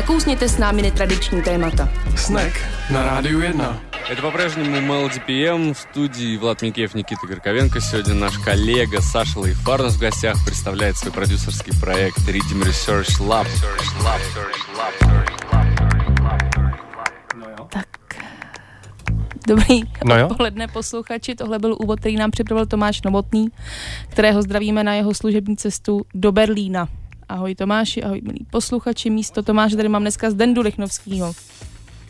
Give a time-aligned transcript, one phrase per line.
[0.00, 1.88] Nakousněte s námi netradiční témata.
[2.16, 3.80] Snack на Радио 1.
[4.10, 7.80] Это по-прежнему Melody PM в студии Влад Микеев, Никита Горковенко.
[7.80, 13.46] Сегодня наш коллега Саша Лайфарнес в гостях представляет свой продюсерский проект Rhythm Research Lab.
[17.70, 17.86] Tak.
[19.48, 20.26] Dobrý No jo.
[20.26, 23.48] odpoledne posluchači, tohle byl úvod, který nám připravil Tomáš Novotný,
[24.08, 26.88] kterého zdravíme na jeho služební cestu do Berlína.
[27.31, 31.33] Ahoj Tomáši, ahoj milí posluchači, místo Tomáše tady mám dneska Zdendu Lichnovskýho.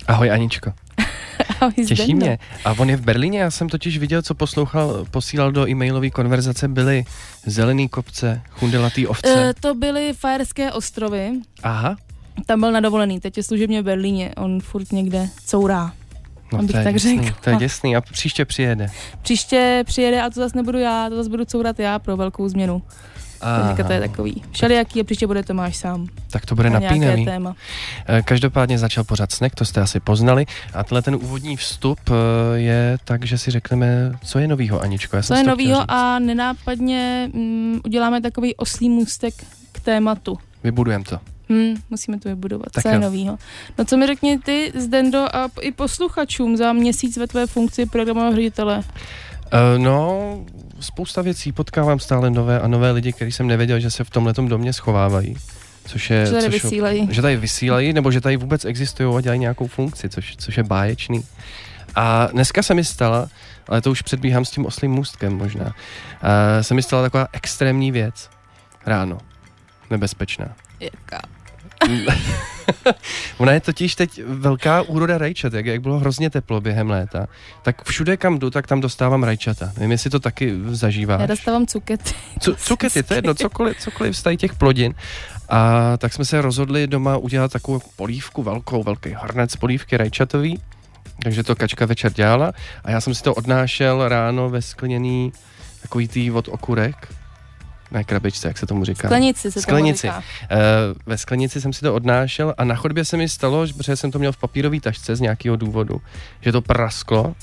[0.07, 0.73] Ahoj Aničko,
[1.61, 2.25] Ahoj těší Zdendo.
[2.25, 2.39] mě.
[2.65, 6.67] A on je v Berlíně, já jsem totiž viděl, co poslouchal, posílal do e-mailové konverzace,
[6.67, 7.03] byly
[7.45, 9.49] zelený kopce, chundelatý ovce.
[9.49, 11.31] E, to byly Fajerské ostrovy,
[11.63, 11.97] Aha,
[12.45, 15.93] tam byl na dovolený, teď je služebně v Berlíně, on furt někde courá.
[16.53, 17.37] no Abych to je tak děsný, řekla.
[17.43, 17.95] to je děsný.
[17.95, 18.87] A příště přijede.
[19.21, 22.81] Příště přijede a to zase nebudu já, to zase budu courat já pro velkou změnu.
[23.67, 26.07] Takže to je takový všelijaký a příště bude Tomáš sám.
[26.31, 27.25] tak to bude Na napínavý.
[27.25, 27.55] téma.
[28.07, 30.45] Eh, Každopádně začal pořád snek, to jste asi poznali.
[30.73, 32.13] A tenhle ten úvodní vstup eh,
[32.59, 35.15] je tak, že si řekneme, co je novýho, Aničko.
[35.15, 39.33] Já Co je novýho a nenápadně mm, uděláme takový oslý můstek
[39.71, 40.37] k tématu.
[40.63, 41.19] Vybudujem to.
[41.49, 42.65] Hm, musíme to vybudovat.
[42.71, 43.37] Tak co je novýho?
[43.77, 48.35] No co mi řekni ty, Zdendo, a i posluchačům za měsíc ve tvé funkci programového
[48.35, 48.81] ředitele.
[49.53, 50.45] Uh, no,
[50.79, 54.33] spousta věcí, potkávám stále nové a nové lidi, který jsem nevěděl, že se v tomhle
[54.33, 55.35] domě schovávají.
[55.87, 57.07] Což je, Co tady což, vysílají?
[57.11, 60.63] že tady vysílají, nebo že tady vůbec existují a dělají nějakou funkci, což, což je
[60.63, 61.25] báječný.
[61.95, 63.27] A dneska se mi stala,
[63.67, 65.71] ale to už předbíhám s tím oslým můstkem možná, uh,
[66.61, 68.29] se mi stala taková extrémní věc
[68.85, 69.17] ráno.
[69.89, 70.55] Nebezpečná.
[70.79, 71.21] Jaká?
[73.37, 77.27] Ona je totiž teď velká úroda rajčat, jak, jak bylo hrozně teplo během léta.
[77.61, 79.71] Tak všude, kam jdu, tak tam dostávám rajčata.
[79.77, 81.21] Nevím, jestli to taky zažíváš.
[81.21, 82.13] Já dostávám cukety.
[82.39, 84.93] Co, cukety, to je jedno, cokoliv, cokoliv z těch plodin.
[85.49, 90.59] A tak jsme se rozhodli doma udělat takovou polívku, velkou, velký hrnec polívky rajčatový.
[91.23, 92.53] Takže to kačka večer dělala.
[92.83, 95.33] A já jsem si to odnášel ráno ve skleněný
[95.81, 97.20] takový tý od okurek.
[97.91, 99.07] Ne krabičce, jak se tomu říká.
[99.07, 100.07] Sklenici se Sklenici.
[100.07, 100.23] tomu říká.
[100.51, 100.57] Eh,
[101.05, 104.11] ve sklenici jsem si to odnášel a na chodbě se mi stalo, že- protože jsem
[104.11, 106.01] to měl v papírové tašce z nějakého důvodu,
[106.41, 107.35] že to prasklo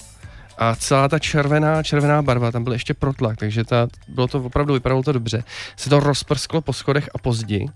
[0.59, 4.75] a celá ta červená, červená barva, tam byl ještě protlak, takže ta, bylo to opravdu,
[4.75, 5.45] vypadalo to dobře,
[5.77, 7.67] se to rozprsklo po schodech a pozdi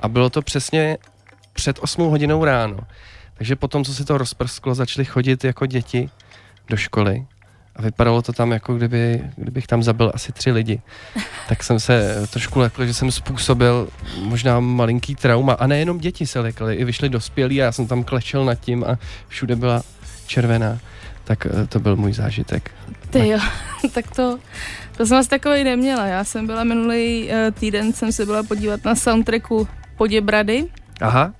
[0.00, 0.98] a bylo to přesně
[1.52, 2.78] před 8 hodinou ráno.
[3.34, 6.10] Takže potom, co se to rozprsklo, začali chodit jako děti
[6.68, 7.26] do školy
[7.80, 10.80] a vypadalo to tam, jako kdyby, kdybych tam zabil asi tři lidi.
[11.48, 13.88] Tak jsem se eh, trošku lekl, že jsem způsobil
[14.22, 15.52] možná malinký trauma.
[15.52, 18.84] A nejenom děti se lekly, i vyšli dospělí a já jsem tam klečel nad tím
[18.84, 18.98] a
[19.28, 19.82] všude byla
[20.26, 20.78] červená.
[21.24, 22.70] Tak eh, to byl můj zážitek.
[23.10, 23.38] Ty jo,
[23.94, 24.38] tak to,
[24.96, 26.06] to jsem asi takový neměla.
[26.06, 30.64] Já jsem byla minulý uh, týden, jsem se byla podívat na soundtracku Poděbrady.
[31.00, 31.32] Aha,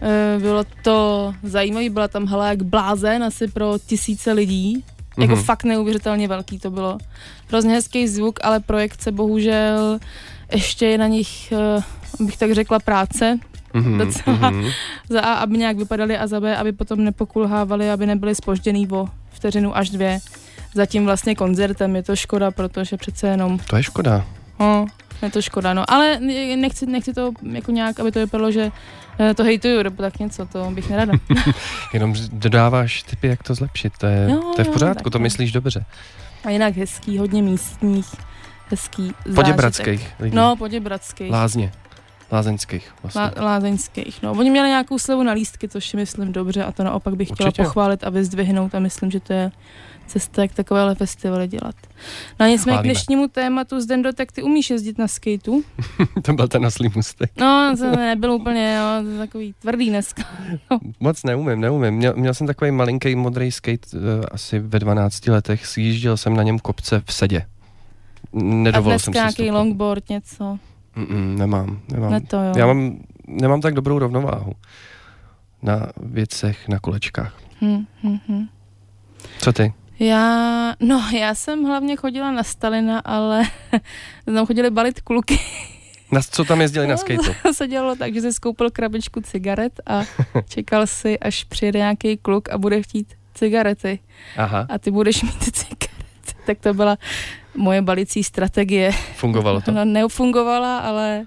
[0.00, 4.84] Uh, bylo to zajímavé, byla tam hala jak blázen, asi pro tisíce lidí.
[5.18, 5.42] Jako Mhm.
[5.44, 6.98] fakt neuvěřitelně velký to bylo.
[7.48, 9.98] Hrozně hezký zvuk, ale projekce bohužel
[10.52, 11.52] ještě je na nich,
[12.18, 13.38] uh, bych tak řekla, práce.
[13.74, 14.50] mhm, Docela.
[14.50, 14.70] mhm.
[15.08, 19.08] Za A, aby nějak vypadaly a za B, aby potom nepokulhávali, aby nebyly spožděný o
[19.30, 20.18] vteřinu až dvě.
[20.74, 24.24] Zatím vlastně koncertem je to škoda, protože přece jenom, To je škoda.
[24.60, 24.86] no,
[25.22, 25.90] je to škoda, no.
[25.90, 26.20] Ale
[26.56, 28.72] nechci, nechci to jako nějak, aby to vypadalo, že
[29.18, 31.12] eh, to hejtuju, nebo tak něco, to bych nerada.
[31.94, 33.92] Jenom dodáváš typy, jak to zlepšit.
[33.98, 35.22] To je, Jo, to je v jo, pořádku, tak to jo.
[35.22, 35.84] myslíš dobře.
[36.44, 38.14] A jinak hezký, hodně místních,
[38.68, 39.34] hezký zážitek.
[39.34, 40.36] Poděbradských lidí.
[40.36, 41.30] No, poděbradských.
[41.32, 41.72] Lázně.
[42.32, 43.20] Lázeňských vlastně.
[43.22, 44.32] Lá, lázeňských, no.
[44.32, 47.48] Oni měli nějakou slevu na lístky, což si myslím dobře a to naopak bych chtěla
[47.48, 47.62] Určitě.
[47.62, 49.52] pochválit a vyzdvihnout a myslím, že to je
[50.06, 51.74] cesta, jak takovéhle festivaly dělat.
[52.40, 55.62] No a nicméně k dnešnímu tématu Zdendo, tak ty umíš jezdit na skateu?
[56.22, 57.30] to byl ten oslý můstek.
[57.40, 60.22] No, to nebyl úplně, jo, to takový tvrdý dneska.
[61.00, 61.94] Moc neumím, neumím.
[61.94, 64.00] Měl, měl jsem takový malinký modrý skate uh,
[64.32, 65.66] asi ve 12 letech.
[65.66, 67.40] Sjížděl jsem na něm kopce v sedě.
[67.40, 67.46] A
[68.32, 69.58] Nedovolil jsem si nějaký stopovat.
[69.58, 70.58] longboard, něco.
[70.96, 72.10] Mm-mm, nemám, nemám.
[72.10, 72.52] Ne to, jo.
[72.56, 74.52] Já mám, nemám tak dobrou rovnováhu
[75.62, 77.34] na věcech, na kolečkách.
[77.60, 78.46] Hm, hm, hm.
[79.38, 79.72] Co ty?
[79.98, 83.42] Já, no, já jsem hlavně chodila na Stalina, ale
[84.24, 85.40] tam chodili balit kluky.
[86.12, 87.32] Na, co tam jezdili na skateu?
[87.42, 90.02] To se dělalo tak, že jsi skoupil krabičku cigaret a
[90.48, 93.98] čekal si, až přijede nějaký kluk a bude chtít cigarety
[94.36, 95.86] Aha, a ty budeš mít ty cigarety.
[96.46, 96.96] Tak to byla
[97.56, 98.92] moje balicí strategie.
[99.16, 99.70] fungovalo to.
[99.70, 101.24] Ona nefungovala, ale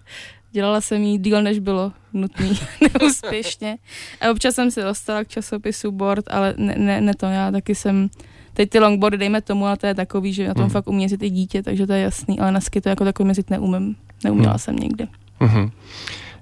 [0.51, 3.77] dělala jsem jí díl, než bylo nutný, neúspěšně.
[4.21, 7.75] A občas jsem se dostala k časopisu board, ale ne, ne, ne to, já taky
[7.75, 8.09] jsem
[8.53, 10.69] Teď ty longboardy, dejme tomu, ale to je takový, že na tom Hmm.
[10.69, 13.49] fakt umí jezdit i dítě, takže to je jasný, ale na to jako takový jezdit
[13.49, 13.95] neumím.
[14.23, 14.59] Neuměla Hmm.
[14.59, 15.07] jsem nikdy.
[15.39, 15.71] Mhm.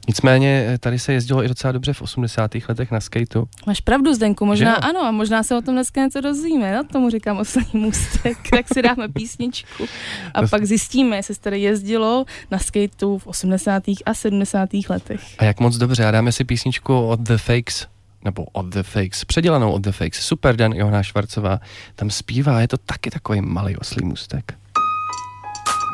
[0.07, 2.51] Nicméně eh, tady se jezdilo i docela dobře v 80.
[2.69, 3.47] letech na skateu.
[3.67, 6.83] Máš pravdu, Zdenku, možná Že ano, a možná se o tom dneska něco dozvíme, no,
[6.83, 9.85] tomu říkám oslý můstek, tak si dáme písničku
[10.33, 13.83] a To- pak zjistíme, jestli se tady jezdilo na skateu v 80.
[14.05, 14.69] a 70.
[14.89, 15.21] letech.
[15.39, 17.87] A jak moc dobře, a dáme si písničku od The Fakes,
[18.25, 21.59] nebo od The Fakes, předělanou od The Fakes, Super Dan Johana Švarcová,
[21.95, 24.53] tam zpívá, je to taky takový malý oslý můstek.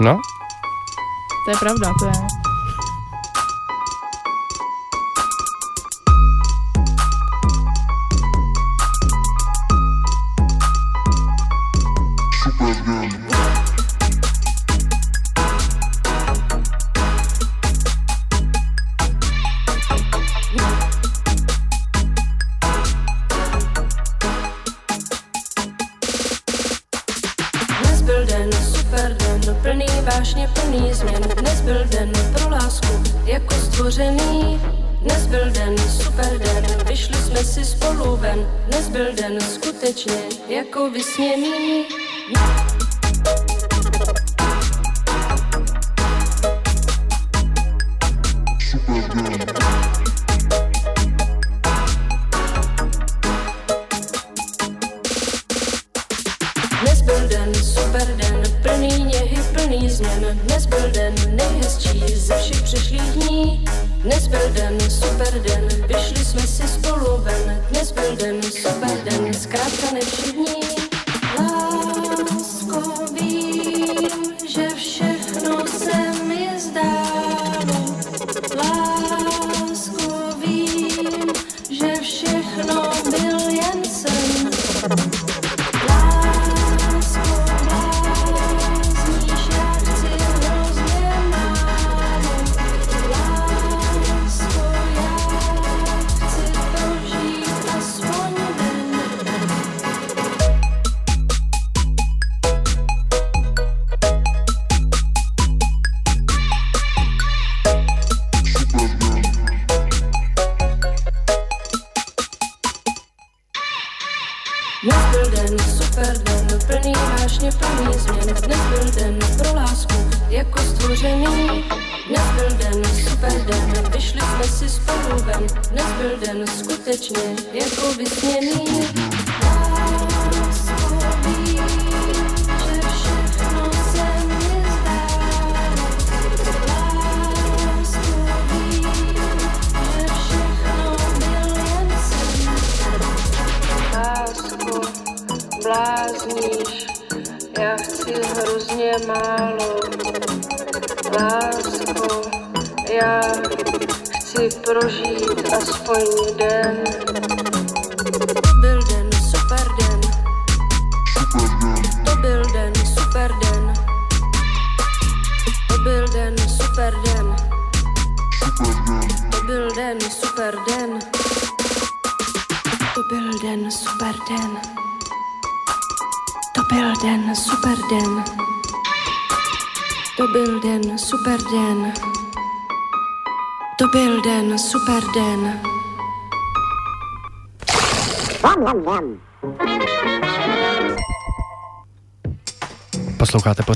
[0.02, 0.20] No,
[1.46, 2.43] To je pravda, to je.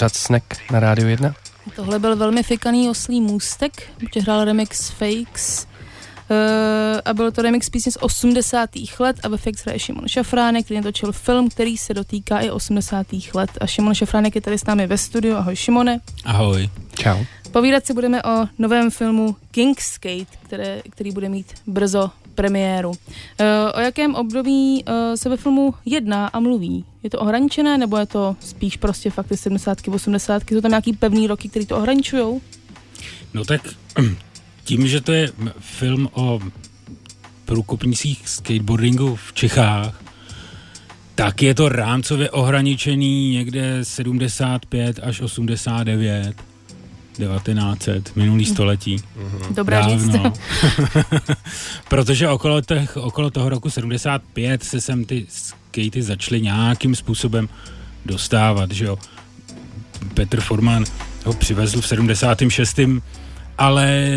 [0.07, 1.33] Pořád Snack na Rádiu 1?
[1.75, 5.67] Tohle byl velmi fikaný oslý můstek, protože hrál remix Fakes.
[6.29, 8.69] Uh, a byl to remix písně z 80.
[8.99, 13.07] let a ve Fakes hraje Šimon Šafránek, který natočil film, který se dotýká i 80.
[13.33, 13.49] let.
[13.61, 15.35] A Šimon Šafránek je tady s námi ve studiu.
[15.35, 15.99] Ahoj Šimone.
[16.25, 16.69] Ahoj.
[16.99, 17.17] Čau.
[17.51, 22.89] Povídat si budeme o novém filmu Kingskate, které, který bude mít brzo premiéru.
[22.89, 22.95] Uh,
[23.73, 26.85] o jakém období uh, se ve filmu jedná a mluví?
[27.03, 30.93] Je to ohraničené, nebo je to spíš prostě fakt ty 70 80 Jsou tam nějaký
[30.93, 32.41] pevný roky, který to ohraničují?
[33.33, 33.61] No tak
[34.63, 36.39] tím, že to je film o
[37.45, 40.03] průkopnicích skateboardingu v Čechách,
[41.15, 46.35] tak je to rámcově ohraničený někde 75 až 89,
[47.17, 48.97] 1900, minulý století.
[49.51, 50.07] Dobrá říct.
[50.07, 50.33] Dávno.
[51.89, 57.49] Protože okolo, těch, okolo toho roku 75 se sem ty skatey začaly nějakým způsobem
[58.05, 58.97] dostávat, že jo.
[60.13, 60.83] Petr Forman
[61.25, 62.79] ho přivezl v 76.
[63.57, 64.09] Ale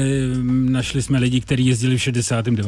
[0.44, 2.66] našli jsme lidi, kteří jezdili v 69.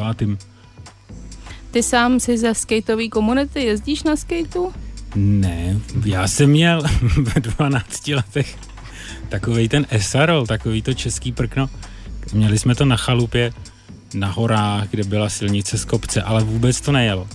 [1.70, 4.72] Ty sám jsi ze skateové komunity, jezdíš na skateu?
[5.14, 6.82] Ne, já jsem měl
[7.34, 8.56] ve 12 letech
[9.32, 11.70] takový ten esarol, takový to český prkno,
[12.32, 13.52] měli jsme to na chalupě,
[14.14, 17.28] na horách, kde byla silnice z kopce, ale vůbec to nejelo.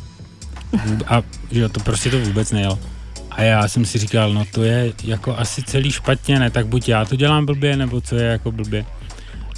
[1.08, 2.80] A že to prostě to vůbec nejelo.
[3.32, 6.90] A já jsem si říkal, no to je jako asi celý špatně, ne, tak buď
[6.90, 8.86] já to dělám blbě, nebo co je jako blbě.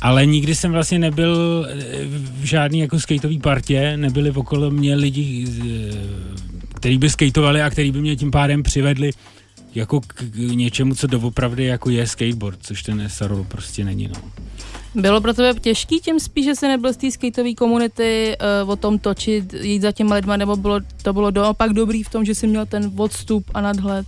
[0.01, 1.75] Ale nikdy jsem vlastně nebyl eh,
[2.39, 5.98] v žádný jako skateový partě, nebyli okolo mě lidi, eh,
[6.75, 9.12] kteří by skateovali a kteří by mě tím pádem přivedli
[9.75, 14.21] jako k něčemu, co doopravdy jako je skateboard, což ten SRO prostě není, no.
[14.95, 18.75] Bylo pro tebe těžký tím spíš, že jsi nebyl z té skateové komunity uh, o
[18.75, 22.35] tom točit, jít za těma lidma, nebo bylo, to bylo naopak dobrý v tom, že
[22.35, 24.05] jsi měl ten odstup a nadhled?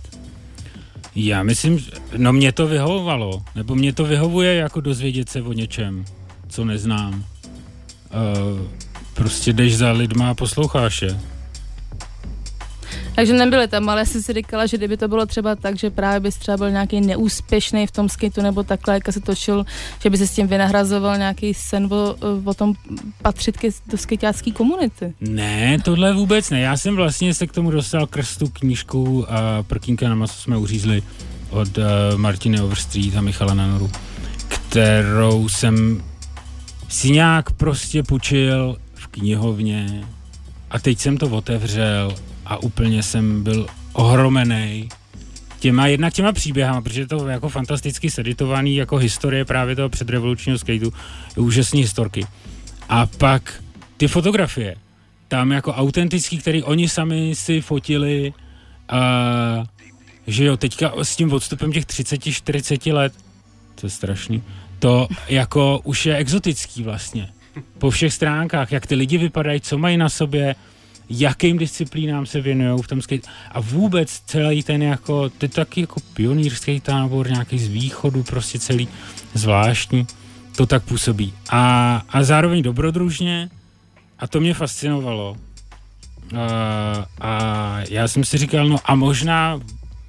[1.14, 1.84] Já myslím,
[2.16, 6.04] no mě to vyhovovalo, nebo mě to vyhovuje jako dozvědět se o něčem,
[6.48, 7.14] co neznám.
[7.14, 8.66] Uh,
[9.14, 11.20] prostě jdeš za lidma a posloucháš je.
[13.14, 16.20] Takže nebyly tam, ale jsi si říkala, že kdyby to bylo třeba tak, že právě
[16.20, 19.66] bys třeba byl nějaký neúspěšný v tom skateu nebo takhle, jak se točil,
[20.02, 22.74] že by se s tím vynahrazoval nějaký sen o, o tom
[23.22, 25.14] patřit ke, do skateácké komunity.
[25.20, 26.60] Ne, tohle vůbec ne.
[26.60, 31.02] Já jsem vlastně se k tomu dostal krstu knížku a prkínka na maso jsme uřízli
[31.50, 31.84] od uh,
[32.16, 33.90] Martiny Overstreet a Michala Nanoru,
[34.48, 36.02] kterou jsem
[36.88, 40.04] si nějak prostě půjčil v knihovně
[40.70, 42.14] a teď jsem to otevřel
[42.46, 44.88] a úplně jsem byl ohromený
[45.58, 50.92] těma, jednak těma příběhama, protože to jako fantasticky seditovaný jako historie právě toho předrevolučního skateu,
[51.36, 52.26] je úžasný historky.
[52.88, 53.62] A pak
[53.96, 54.76] ty fotografie,
[55.28, 58.32] tam jako autentický, který oni sami si fotili,
[58.88, 59.64] a,
[60.26, 63.12] že jo, teďka s tím odstupem těch 30-40 let,
[63.74, 64.42] to je strašný,
[64.78, 67.28] to jako už je exotický vlastně.
[67.78, 70.54] Po všech stránkách, jak ty lidi vypadají, co mají na sobě,
[71.10, 75.80] jakým disciplínám se věnují v tom skate a vůbec celý ten jako, to je taky
[75.80, 78.88] jako pionýrský tábor, nějaký z východu, prostě celý
[79.34, 80.06] zvláštní,
[80.56, 81.32] to tak působí.
[81.50, 83.50] A, a zároveň dobrodružně
[84.18, 85.36] a to mě fascinovalo.
[86.36, 89.60] A, a já jsem si říkal, no a možná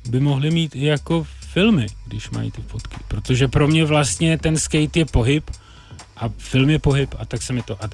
[0.09, 4.57] by mohli mít i jako filmy, když mají ty fotky, protože pro mě vlastně ten
[4.57, 5.51] skate je pohyb
[6.17, 7.83] a film je pohyb a tak se mi to...
[7.83, 7.89] A,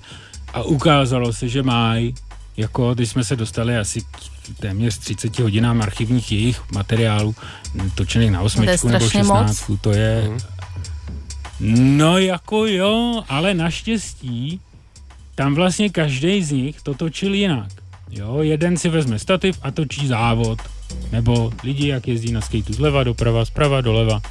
[0.54, 2.16] a ukázalo se, že mají
[2.60, 4.02] jako když jsme se dostali asi
[4.60, 7.36] téměř 30 hodinám archivních jejich materiálů,
[7.96, 9.82] točených na osmičku nebo 16, moc.
[9.82, 10.30] to je...
[10.30, 11.98] Mhm.
[11.98, 14.60] No jako jo, ale naštěstí
[15.36, 17.72] tam vlastně každý z nich to točil jinak.
[18.10, 20.60] Jo, jeden si vezme stativ a točí závod.
[21.12, 24.22] Nebo lidi, jak jezdí na skateu zleva doprava, zprava doleva.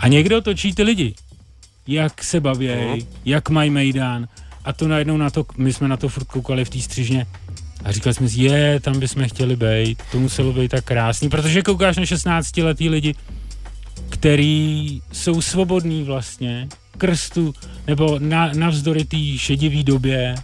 [0.00, 1.14] A někdo točí ty lidi.
[1.86, 3.06] Jak se baví, uh-huh.
[3.24, 4.28] jak mají mejdán
[4.64, 7.26] a to najednou na to, my jsme na to furt koukali v té střižně
[7.84, 11.62] a říkali jsme si, je, tam bychom chtěli být, to muselo být tak krásný, protože
[11.62, 13.14] koukáš na 16 letý lidi,
[14.08, 17.54] který jsou svobodní vlastně, krstu,
[17.86, 20.34] nebo na, navzdory té šedivý době,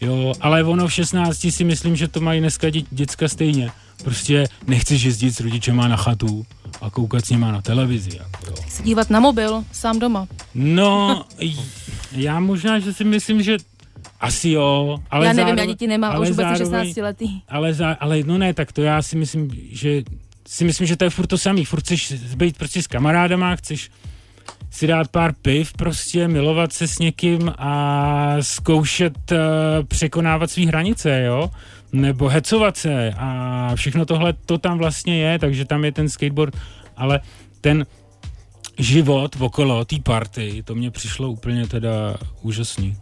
[0.00, 3.70] jo, ale ono v 16 si myslím, že to mají dneska dě, děcka stejně.
[4.04, 6.46] Prostě nechceš jezdit s rodičema na chatu
[6.80, 8.16] a koukat s nima na televizi.
[8.16, 8.56] Jako, jo.
[8.68, 10.28] Se dívat na mobil, sám doma.
[10.54, 11.24] No,
[12.12, 13.56] já možná, že si myslím, že
[14.20, 17.42] asi jo, ale Já nevím, zároveň, já děti nemám, už vůbec 16 letý.
[17.48, 20.02] Ale, za, ale no ne, tak to já si myslím, že
[20.48, 21.64] si myslím, že to je furt to samý.
[21.64, 23.90] Furt chceš být prostě s kamarádama, chceš
[24.70, 29.38] si dát pár piv, prostě milovat se s někým a zkoušet uh,
[29.86, 31.50] překonávat své hranice, jo?
[31.94, 36.56] Nebo hecovat se a všechno tohle, to tam vlastně je, takže tam je ten skateboard,
[36.96, 37.20] ale
[37.60, 37.86] ten
[38.78, 42.96] život okolo té party, to mě přišlo úplně teda úžasný.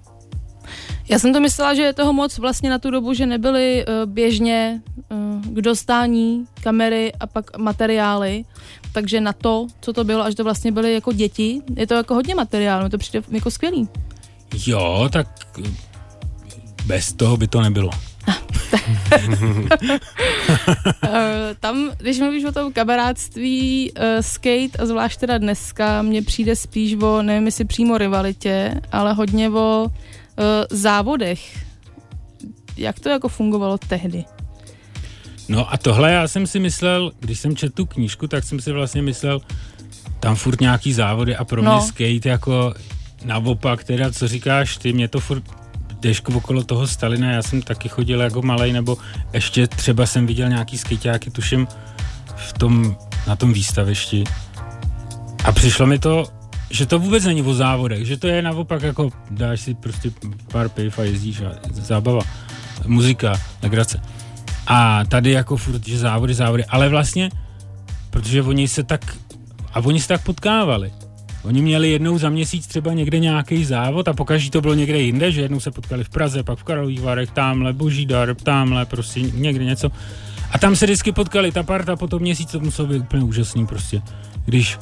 [1.08, 4.10] Já jsem to myslela, že je toho moc vlastně na tu dobu, že nebyly uh,
[4.10, 8.44] běžně uh, k dostání kamery a pak materiály,
[8.92, 12.14] takže na to, co to bylo, až to vlastně byly jako děti, je to jako
[12.14, 13.88] hodně materiálu, to přijde jako skvělý.
[14.66, 15.28] Jo, tak
[16.86, 17.90] bez toho by to nebylo.
[21.04, 26.56] Eh, tam, když mluvíš o tom kamarádství, uh, skate a zvlášť teda dneska, mně přijde
[26.56, 31.58] spíš o, nevím jestli přímo rivalitě, ale hodně o uh, závodech.
[32.76, 34.24] Jak to jako fungovalo tehdy?
[35.48, 38.72] No a tohle já jsem si myslel, když jsem četl tu knížku, tak jsem si
[38.72, 39.40] vlastně myslel,
[40.20, 41.72] tam furt nějaký závody a pro no.
[41.72, 42.74] mě skate jako
[43.24, 45.61] naopak, teda co říkáš ty, mě to furt
[46.02, 48.98] jdeš okolo toho Stalina, já jsem taky chodil jako malej, nebo
[49.32, 51.68] ještě třeba jsem viděl nějaký skejťáky, tuším,
[52.36, 54.24] v tom, na tom výstavišti.
[55.44, 56.24] A přišlo mi to,
[56.70, 60.10] že to vůbec není o závodech, že to je naopak jako dáš si prostě
[60.52, 62.20] pár piv a jezdíš a zábava,
[62.86, 64.00] muzika, legrace.
[64.66, 67.30] A tady jako furt, že závody, závody, ale vlastně,
[68.10, 69.16] protože oni se tak,
[69.74, 70.92] a oni se tak potkávali.
[71.42, 75.32] Oni měli jednou za měsíc třeba někde nějaký závod a pokaždé to bylo někde jinde,
[75.32, 79.64] že jednou se potkali v Praze, pak v Karlových Varech, tamhle, Božídar, tamhle, prostě někde
[79.64, 79.90] něco.
[80.52, 83.66] A tam se vždycky potkali, ta parta po tom měsíc to muselo být úplně úžasný
[83.66, 84.02] prostě.
[84.44, 84.78] Když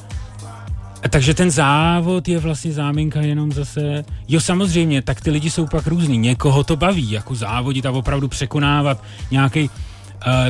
[1.03, 5.67] a takže ten závod je vlastně záminka jenom zase, jo samozřejmě, tak ty lidi jsou
[5.67, 9.69] pak různý, někoho to baví, jako závodit a opravdu překonávat nějaký uh,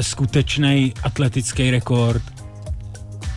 [0.01, 2.23] skutečný atletický rekord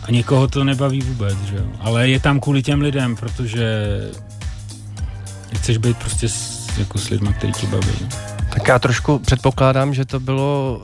[0.07, 1.65] a někoho to nebaví vůbec, že jo.
[1.79, 3.97] Ale je tam kvůli těm lidem, protože
[5.55, 8.09] chceš být prostě s, jako s lidmi, který tě baví.
[8.53, 10.81] Tak já trošku předpokládám, že to bylo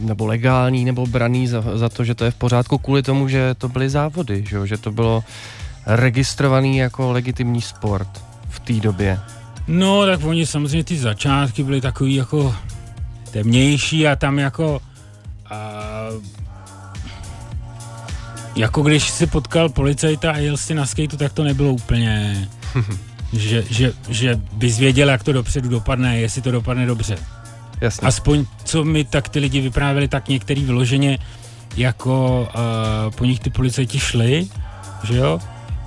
[0.00, 3.54] nebo legální, nebo braný za, za to, že to je v pořádku kvůli tomu, že
[3.58, 4.66] to byly závody, že, jo?
[4.66, 5.24] že to bylo
[5.86, 9.20] registrovaný jako legitimní sport v té době.
[9.68, 12.54] No, tak oni samozřejmě ty začátky byly takový jako
[13.30, 14.80] temnější a tam jako
[15.50, 15.80] a,
[18.56, 22.48] jako když si potkal policajta a jel si na skateu, tak to nebylo úplně,
[23.32, 27.18] že, že, že bys věděl, jak to dopředu dopadne, jestli to dopadne dobře.
[27.80, 28.08] Jasně.
[28.08, 31.18] Aspoň co mi tak ty lidi vyprávěli, tak některý vyloženě
[31.76, 34.48] jako uh, po nich ty policajti šli,
[35.04, 35.40] že jo,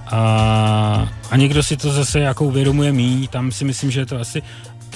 [0.07, 4.19] a, a někdo si to zase jako uvědomuje mý, tam si myslím, že je to
[4.19, 4.41] asi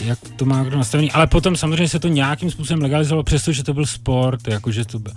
[0.02, 3.74] jak to má kdo nastavený, ale potom samozřejmě se to nějakým způsobem legalizovalo, přestože to
[3.74, 5.12] byl sport, jakože to nějak,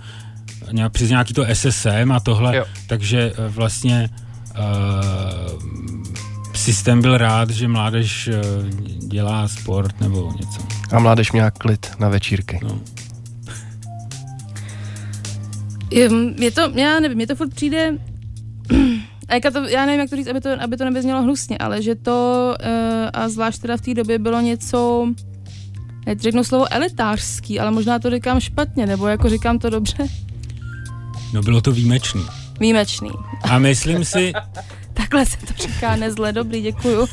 [0.89, 2.65] přes nějaký to SSM a tohle, Jo.
[2.87, 4.09] takže eh, vlastně
[4.57, 5.61] uh,
[6.53, 8.69] systém byl rád, že mládež uh,
[9.07, 10.61] dělá sport nebo něco.
[10.91, 12.59] A mládež měla klid na večírky.
[12.63, 12.79] No.
[15.91, 17.97] Je, je to, já nevím, mě to furt přijde,
[19.29, 21.95] a to, já nevím, jak to říct, aby to, aby to nevyznělo hnusně, ale že
[21.95, 25.07] to, uh, a zvlášť teda v té době bylo něco,
[26.07, 30.07] já teď řeknu slovo elitářský, ale možná to říkám špatně, nebo jako říkám to dobře,
[31.33, 32.25] no bylo to výjimečný.
[32.59, 33.09] výjimečný.
[33.43, 34.33] A myslím si,
[34.95, 37.07] Takhle se to říká, nezle, dobrý, děkuju.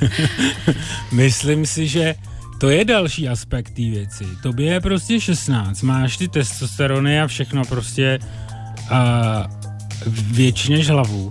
[1.13, 2.15] Myslím si, že
[2.61, 4.25] to je další aspekt té věci.
[4.43, 8.19] Tobě je prostě 16, máš ty testosterony a všechno prostě
[8.91, 8.99] uh,
[10.07, 11.31] větší než hlavu.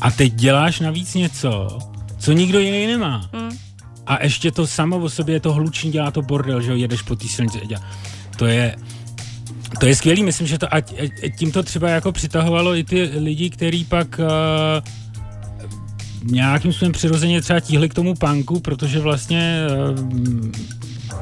[0.00, 1.78] A teď děláš navíc něco,
[2.18, 3.30] co nikdo jiný nemá.
[3.32, 3.58] Hmm.
[4.06, 7.02] A ještě to samo o sobě je to hluční, dělá to bordel, že jo, jedeš
[7.02, 7.60] po té silnici.
[8.36, 8.76] To je,
[9.80, 10.80] to je skvělý, myslím, že to a
[11.38, 14.24] tím to třeba jako přitahovalo i ty lidi, který pak uh,
[16.22, 20.50] nějakým způsobem přirozeně třeba tíhli k tomu punku, protože vlastně uh,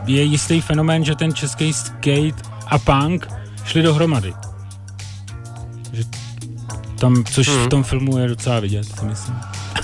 [0.07, 3.29] je jistý fenomén, že ten český skate a punk
[3.65, 4.35] šli dohromady.
[5.93, 6.05] Že
[6.99, 9.37] tam, což v tom filmu je docela vidět, si myslím.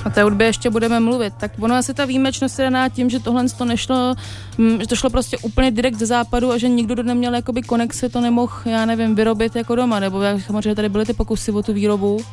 [0.07, 1.35] O té hudbě ještě budeme mluvit.
[1.41, 4.15] Tak ono asi ta výjimečnost je daná tím, že tohle to nešlo,
[4.59, 7.63] mm, že to šlo prostě úplně direkt ze západu a že nikdo, kdo neměl jakoby
[7.63, 11.53] konexe, to nemohl, já nevím, vyrobit jako doma, nebo jak samozřejmě tady byly ty pokusy
[11.53, 12.25] o tu výrobu.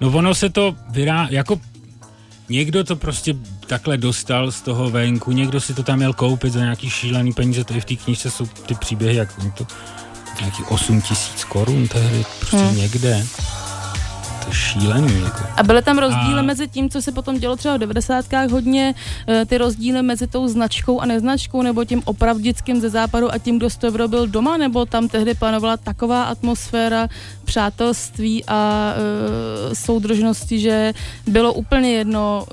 [0.00, 1.60] No ono se to vyrá, jako
[2.48, 3.34] někdo to prostě
[3.66, 7.64] takhle dostal z toho venku, někdo si to tam měl koupit za nějaký šílený peníze,
[7.64, 9.66] to i v té knižce jsou ty příběhy, jak to
[10.40, 12.76] nějaký 8 tisíc korun tehdy, prostě hmm.
[12.76, 13.26] někde.
[14.52, 15.38] Šílený, jako.
[15.56, 18.50] A byly tam rozdíly A- mezi tím, co se potom dělo třeba v 90.
[18.50, 18.94] hodně,
[19.28, 23.58] eh, ty rozdíly mezi tou značkou a neznačkou, nebo tím opravdickým ze západu a tím,
[23.58, 27.08] kdo to vyrobil doma, nebo tam tehdy panovala taková atmosféra
[27.44, 30.92] přátelství a uh, soudržnosti, že
[31.26, 32.46] bylo úplně jedno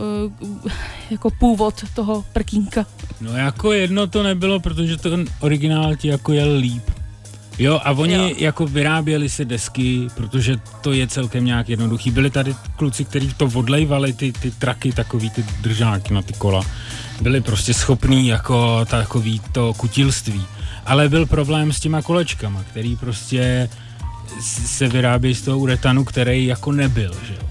[0.63, 0.71] uh,
[1.12, 2.86] jako původ toho prkínka.
[3.21, 6.84] No jako jedno to nebylo, protože ten originál ti jako jel líp.
[7.59, 8.29] Jo, a oni Jo.
[8.37, 12.11] jako vyráběli si desky, protože to je celkem nějak jednoduchý.
[12.11, 16.61] Byli tady kluci, kteří to odlejvali, ty, ty traky, takový ty držáky na ty kola.
[17.21, 20.45] Byli prostě schopní jako takový to kutilství.
[20.85, 23.69] Ale byl problém s těma kolečkama, který prostě
[24.65, 27.49] se vyrábějí z toho uretanu, který jako nebyl, že jo.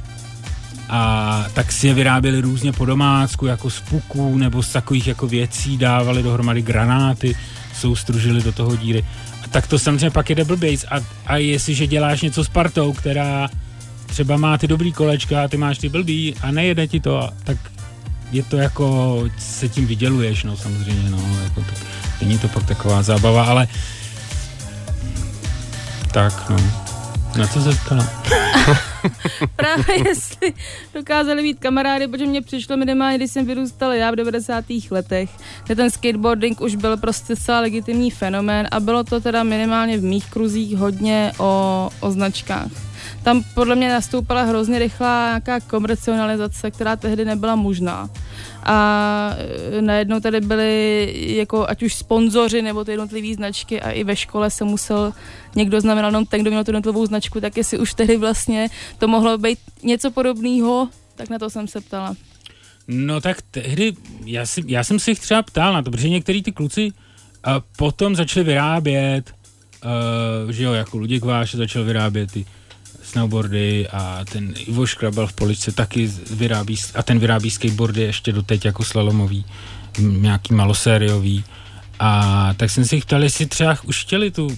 [0.88, 5.26] A tak si je vyráběli různě po domácku, jako z puků nebo z takových jako
[5.26, 7.36] věcí, dávali dohromady granáty,
[7.74, 9.04] soustružili do toho díry.
[9.54, 10.84] Tak to samozřejmě pak jede blbějc.
[10.84, 13.48] A, a jestliže děláš něco s partou, která
[14.06, 17.56] třeba má ty dobrý kolečka a ty máš ty blbý a nejede ti to, tak
[18.32, 21.70] je to jako, se tím vyděluješ, no samozřejmě, no, jako to,
[22.22, 23.68] není to pak taková zábava, ale
[26.12, 26.83] tak, no.
[27.38, 28.06] Na co se ptala?
[29.56, 30.54] Právě jestli
[30.94, 34.64] dokázali mít kamarády, protože mě přišlo minimálně, když jsem vyrůstal já v 90.
[34.90, 35.30] letech,
[35.64, 40.02] kde ten skateboarding už byl prostě celá legitimní fenomén a bylo to teda minimálně v
[40.02, 42.93] mých kruzích hodně o, o značkách.
[43.22, 48.10] Tam podle mě nastoupila hrozně rychlá nějaká komercionalizace, která tehdy nebyla možná.
[48.64, 49.36] A
[49.78, 54.16] e, najednou tady byly jako ať už sponzoři nebo ty jednotlivé značky a i ve
[54.16, 55.12] škole se musel
[55.56, 59.08] někdo znamenal, no ten, kdo měl tu jednotlivou značku, tak jestli už tehdy vlastně to
[59.08, 62.16] mohlo být něco podobného Tak na to jsem se ptala.
[62.88, 63.92] No tak tehdy,
[64.24, 67.52] já, si, já jsem si jich třeba ptal na to, protože některý ty kluci uh,
[67.76, 69.32] potom začali vyrábět,
[70.44, 72.46] uh, že jo, jako Luděk Váš začal vyrábět ty
[73.04, 78.64] snowboardy a ten Ivo Škrabal v Poličce taky vyrábí, a ten vyrábí skateboardy ještě doteď
[78.64, 79.44] jako slalomový,
[79.98, 81.44] nějaký malosériový.
[81.98, 84.48] A tak jsem si jich ptal, jestli třeba už chtěli tu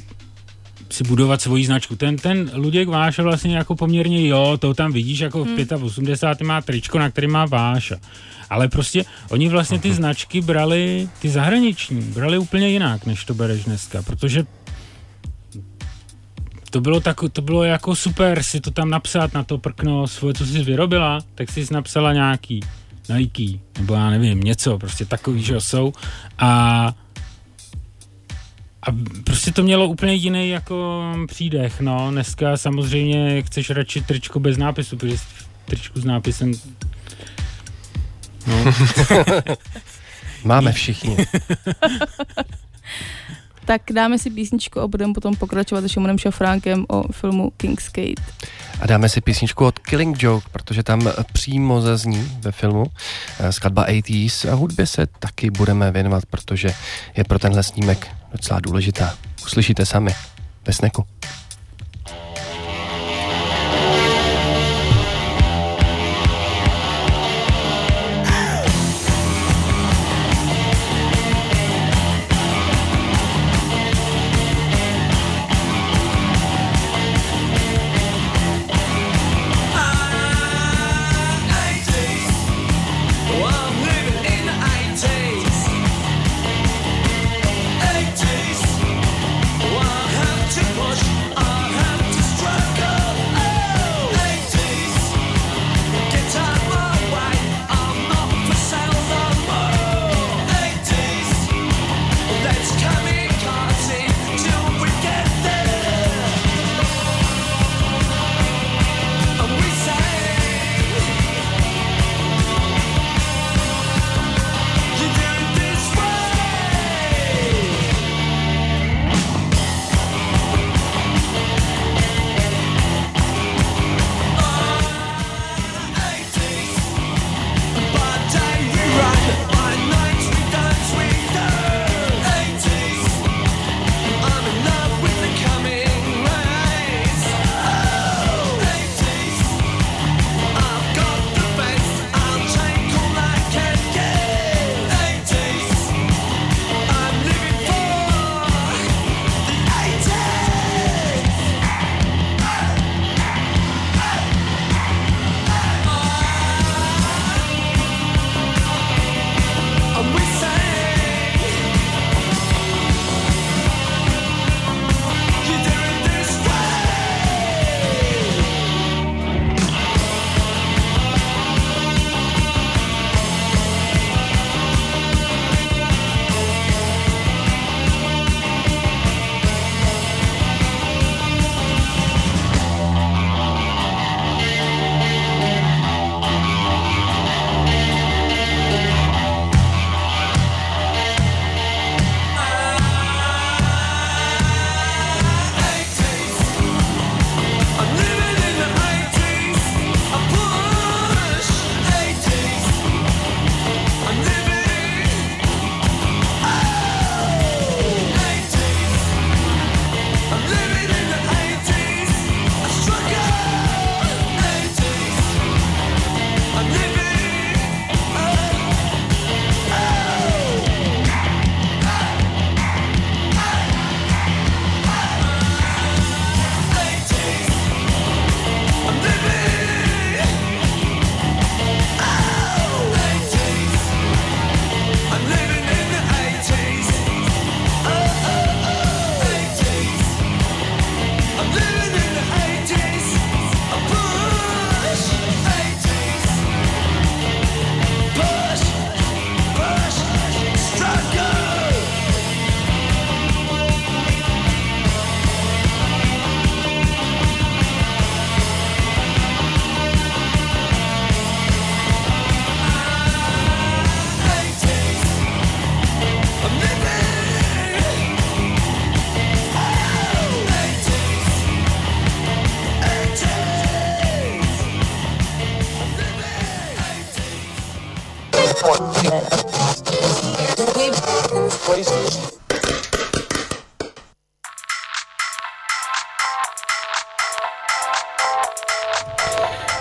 [0.91, 1.97] si budovat svoji značku.
[1.97, 6.47] Ten, ten Luděk Váša vlastně jako poměrně jo, to tam vidíš jako v 85.
[6.47, 7.97] má tričko, na který má Váša.
[8.51, 13.65] Ale prostě oni vlastně ty značky brali, ty zahraniční, brali úplně jinak, než to bereš
[13.65, 14.47] dneska, protože
[16.77, 20.35] to bylo, tak, to bylo jako super si to tam napsat na to prkno svoje,
[20.35, 22.61] co jsi vyrobila, tak jsi napsala nějaký
[23.09, 25.93] Nike, nebo já nevím, něco, prostě takový, že jsou.
[26.39, 26.93] A
[28.83, 28.87] a
[29.25, 32.11] prostě to mělo úplně jiný jako přídech, no.
[32.11, 35.17] Dneska samozřejmě chceš radši tričko bez nápisu, protože
[35.65, 36.53] tričku s nápisem
[38.47, 38.65] no,
[40.45, 41.17] Máme všichni.
[43.67, 48.23] Tak dáme si písničku a budeme potom pokračovat s Šimonem Šafránkem o filmu King's Gate.
[48.81, 52.85] A dáme si písničku od Killing Joke, protože tam přímo zazní ve filmu
[53.41, 56.75] eh, skladba 80s a hudbě se taky budeme věnovat, protože
[57.17, 59.15] je pro tenhle snímek docela důležitá.
[59.45, 60.15] Uslyšíte sami
[60.67, 61.05] ve sneku.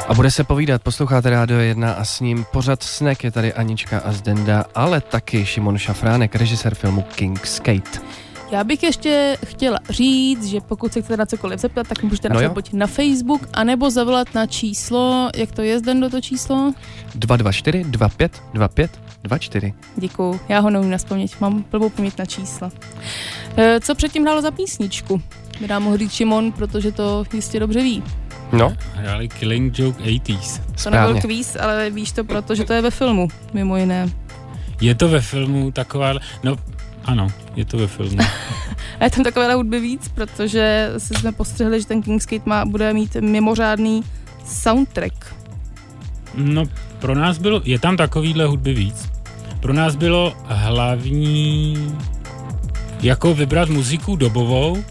[0.08, 4.00] A bude se povídat, posloucháte Rádio 1 a s ním pořad Snack je tady Anička
[4.00, 8.00] a Zdenda, ale taky Šimon Šafránek, režisér filmu King Skate.
[8.52, 12.34] Já bych ještě chtěla říct, že pokud se chcete na cokoliv zeptat, tak můžete No
[12.34, 12.54] napsat jo.
[12.54, 16.74] buď na Facebook, anebo zavolat na číslo, jak to je zden do to číslo?
[17.16, 19.74] 224 25 25 24.
[19.96, 22.72] Děkuju, já ho neumím naspamět, mám blbou paměť na čísla.
[23.58, 25.22] E, co předtím hrálo za písničku?
[25.62, 28.04] Mi dá mohl říct Šimon, protože to jistě dobře ví.
[28.52, 30.62] No, Hráli Killing Joke 80s.
[30.84, 34.10] To nebyl kvíz, ale víš to proto, že to je ve filmu, mimo jiné.
[34.82, 36.14] Je to ve filmu taková...
[36.44, 36.56] No,
[37.06, 38.18] ano, je to ve filmu.
[39.00, 42.94] A je tam takové hudby víc, protože si jsme postřehli, že ten Kingskate má, bude
[42.94, 44.04] mít mimořádný
[44.46, 45.36] soundtrack.
[46.36, 46.64] No,
[47.00, 47.62] pro nás bylo...
[47.64, 49.10] Je tam takovýhle hudby víc.
[49.60, 51.98] Pro nás bylo hlavní
[53.02, 54.84] jako vybrat muziku dobovou, uh,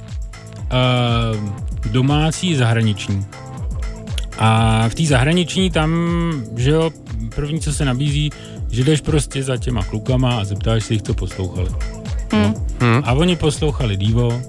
[1.91, 3.27] domácí, zahraniční.
[4.39, 5.91] A v té zahraniční tam,
[6.57, 6.91] že jo,
[7.35, 8.31] první, co se nabízí,
[8.71, 11.69] že jdeš prostě za těma klukama a zeptáš se jich, co poslouchali.
[12.33, 12.55] Hm.
[12.81, 13.03] Hm.
[13.05, 14.43] A oni poslouchali Divo,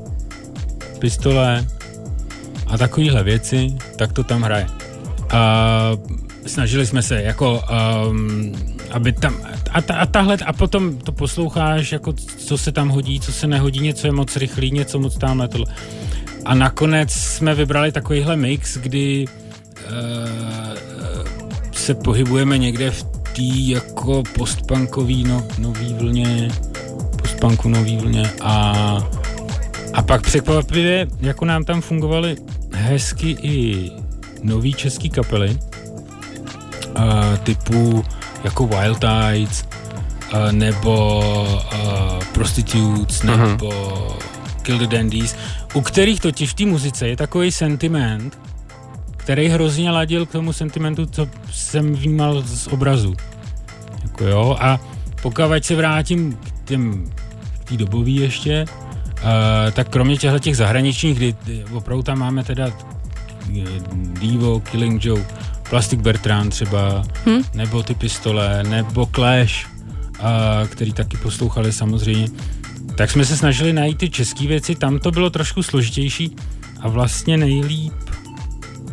[1.00, 1.65] pistole
[2.67, 4.67] a takovéhle věci, tak to tam hraje.
[5.30, 5.91] A
[6.45, 7.62] snažili jsme se jako,
[8.10, 8.54] um,
[8.91, 9.38] aby tam,
[9.71, 13.48] a, ta, a tahle, a potom to posloucháš, jako co se tam hodí, co se
[13.48, 15.67] nehodí, něco je moc rychlý, něco moc tamhle tohle.
[16.45, 19.44] A nakonec jsme vybrali takovýhle mix, kdy uh,
[21.71, 26.48] se pohybujeme někde v té jako postpunkový no, nový vlně,
[27.21, 28.74] postpunku nový vlně a,
[29.93, 32.36] a pak překvapivě, jako nám tam fungovaly
[32.74, 33.91] hezky i
[34.43, 35.58] nový český kapely,
[36.98, 38.06] uh, typu
[38.43, 39.65] jako Wild Tides,
[40.34, 41.19] uh, nebo
[41.74, 43.39] uh, Prostitutes, Mhm.
[43.48, 43.71] nebo
[44.62, 45.36] Kill the Dandies,
[45.74, 48.38] u kterých totiž v té muzice je takový sentiment,
[49.25, 53.15] který hrozně ladil k tomu sentimentu, co jsem vnímal z obrazu.
[54.03, 54.79] Jako jo, a
[55.21, 57.11] pokud se vrátím k těm
[57.59, 61.35] k té dobový ještě, uh, tak kromě těchto těch zahraničních, kdy
[61.73, 65.35] opravdu tam máme teda eh, Divo, Killing Joke,
[65.69, 67.41] Plastic Bertrand třeba, Hm?
[67.53, 72.27] nebo ty pistole, nebo Clash, uh, který taky poslouchali samozřejmě,
[72.95, 76.35] tak jsme se snažili najít ty české věci, tam to bylo trošku složitější
[76.79, 77.93] a vlastně nejlíp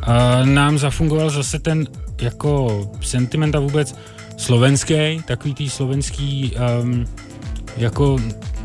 [0.08, 1.86] uh, nám zafungoval zase ten
[2.20, 3.94] jako sentiment a vůbec
[4.36, 7.06] slovenský, takový tý slovenský um,
[7.76, 8.18] jako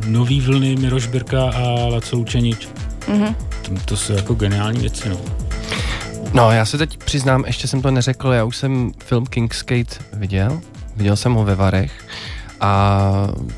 [0.07, 2.67] nový vlny Miroš Birka a Laco Lučenič.
[3.07, 3.35] Mhm.
[3.61, 5.17] To, to jsou jako geniální věci, no.
[6.33, 9.95] No, já se teď přiznám, ještě jsem to neřekl, já už jsem film King Skate
[10.13, 10.61] viděl,
[10.95, 11.91] viděl jsem ho ve Varech
[12.59, 13.11] a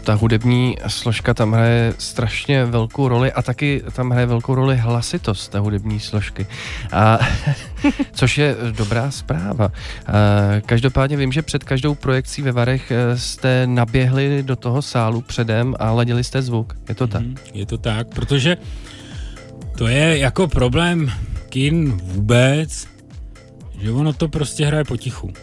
[0.04, 5.52] ta hudební složka tam hraje strašně velkou roli a taky tam hraje velkou roli hlasitost
[5.52, 6.48] té hudební složky.
[6.92, 7.20] A,
[8.12, 9.66] což je dobrá zpráva.
[9.66, 9.72] A,
[10.66, 15.76] každopádně vím, že před každou projekcí ve Varech eh, jste naběhli do toho sálu předem
[15.80, 16.74] a ladili jste zvuk.
[16.90, 17.22] Je to tak?
[17.22, 18.58] Mhm, Je to tak, protože
[19.78, 21.12] to je jako problém
[21.50, 22.88] kin vůbec,
[23.82, 25.34] že ono to prostě hraje potichu.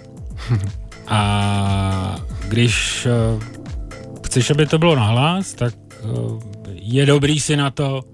[1.09, 2.16] A
[2.49, 3.42] když uh,
[4.27, 6.42] chceš, aby to bylo nahlas, tak uh,
[6.73, 8.05] je dobrý si na to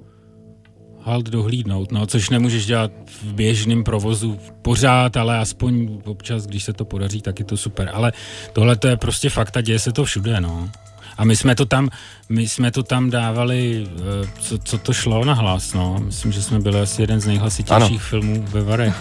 [1.03, 6.73] halt dohlídnout, no, což nemůžeš dělat v běžném provozu pořád, ale aspoň občas, když se
[6.73, 7.91] to podaří, tak je to super.
[7.93, 8.13] Ale
[8.53, 10.71] tohle to je prostě fakt a děje se to všude, no.
[11.17, 11.89] A my jsme to tam,
[12.29, 13.87] my jsme to tam dávali,
[14.25, 15.97] eh, co, co to šlo na hlas, no.
[16.05, 17.99] Myslím, že jsme byli asi jeden z nejhlasitějších Ano.
[17.99, 18.95] filmů ve Varech.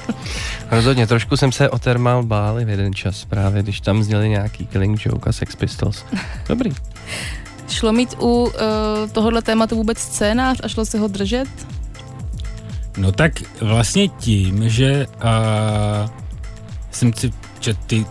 [0.70, 4.66] Rozhodně, trošku jsem se o Thermal bál v jeden čas právě, když tam zněli nějaký
[4.66, 6.04] Killing Joke a Sex Pistols.
[6.48, 6.70] Dobrý.
[7.68, 8.50] Šlo mít u uh,
[9.12, 11.48] tohohle tématu vůbec scénář a šlo se ho držet?
[12.96, 16.10] No tak vlastně tím, že uh,
[16.90, 18.06] jsem si čet ty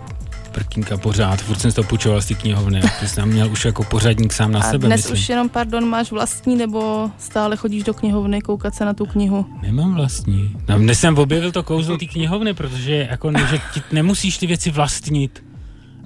[0.58, 3.66] prkínka pořád, furt jsem si to půjčoval z té knihovny, ty jsi tam měl už
[3.66, 5.14] jako pořadník sám na a sebe, dnes myslím.
[5.14, 9.46] už jenom, pardon, máš vlastní nebo stále chodíš do knihovny koukat se na tu knihu?
[9.62, 10.52] Nemám vlastní.
[10.70, 14.48] No, dnes jsem objevil to kouzlo té knihovny, protože jako ne, že ti nemusíš ty
[14.48, 15.44] věci vlastnit,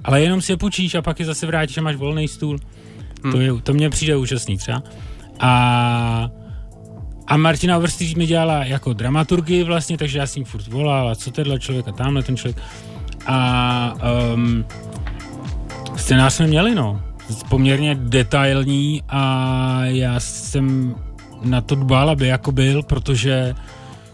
[0.04, 2.58] ale jenom si je půjčíš a pak je zase vrátíš a máš volný stůl.
[3.22, 3.32] Hmm.
[3.32, 4.82] To, je, to mně přijde úžasný třeba.
[5.40, 6.30] A,
[7.26, 11.14] a Martina Overstreet mi dělala jako dramaturgii vlastně, takže já s ním furt volal a
[11.14, 12.62] co tenhle člověk a tamhle ten člověk.
[13.26, 13.94] A
[14.34, 14.64] um,
[15.96, 17.02] scénář jsme měli, no.
[17.48, 20.94] Poměrně detailní a já jsem
[21.42, 23.54] na to dbal, aby jako byl, protože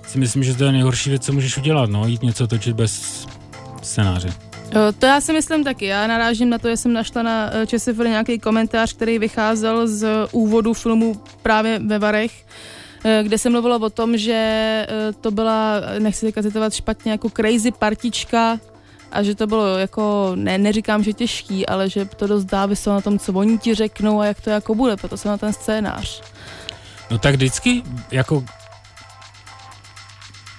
[0.07, 3.27] si myslím, že to je nejhorší věc, co můžeš udělat, no, jít něco točit bez
[3.83, 4.29] scénáře.
[4.73, 5.87] Eh, To já si myslím taky.
[5.87, 10.09] Já narážím na to, že jsem našla na eh, ČSFR nějaký komentář, který vycházel z
[10.33, 12.47] úvodu filmu právě ve Varech,
[13.05, 14.33] eh, kde se mluvilo o tom, že
[14.88, 18.59] eh, to byla, nechci se citovat špatně, jako crazy partička
[19.12, 23.01] a že to bylo jako, ne, neříkám, že těžký, ale že to dost záviselo na
[23.01, 26.23] tom, co oni ti řeknou a jak to jako bude, proto jsem na ten scénář.
[27.11, 28.44] No tak vždycky, jako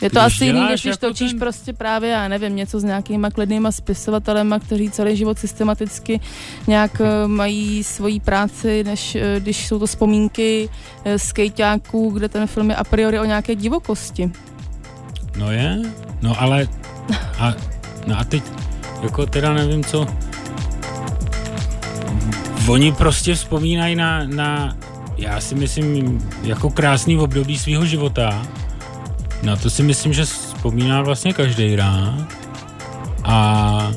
[0.02, 2.84] je to Když asi jiný, když jako točíš ten- prostě právě, já nevím, něco s
[2.84, 6.20] nějakýma klidnýma spisovatelema, kteří celý život systematicky
[6.68, 10.70] nějak eh, mají svoji práci, než eh, když jsou to vzpomínky
[11.06, 14.32] eh, skejťáků, kde ten film je a priori o nějaké divokosti.
[15.38, 15.82] No je,
[16.22, 16.68] no ale
[17.40, 17.54] a,
[18.08, 18.44] no a teď
[19.02, 20.08] jako teda nevím co
[22.68, 24.78] oni prostě vzpomínají na, na
[25.18, 28.48] já si myslím jako krásný období svého života
[29.44, 32.28] na to si myslím, že vzpomíná vlastně každý rád
[33.24, 33.92] a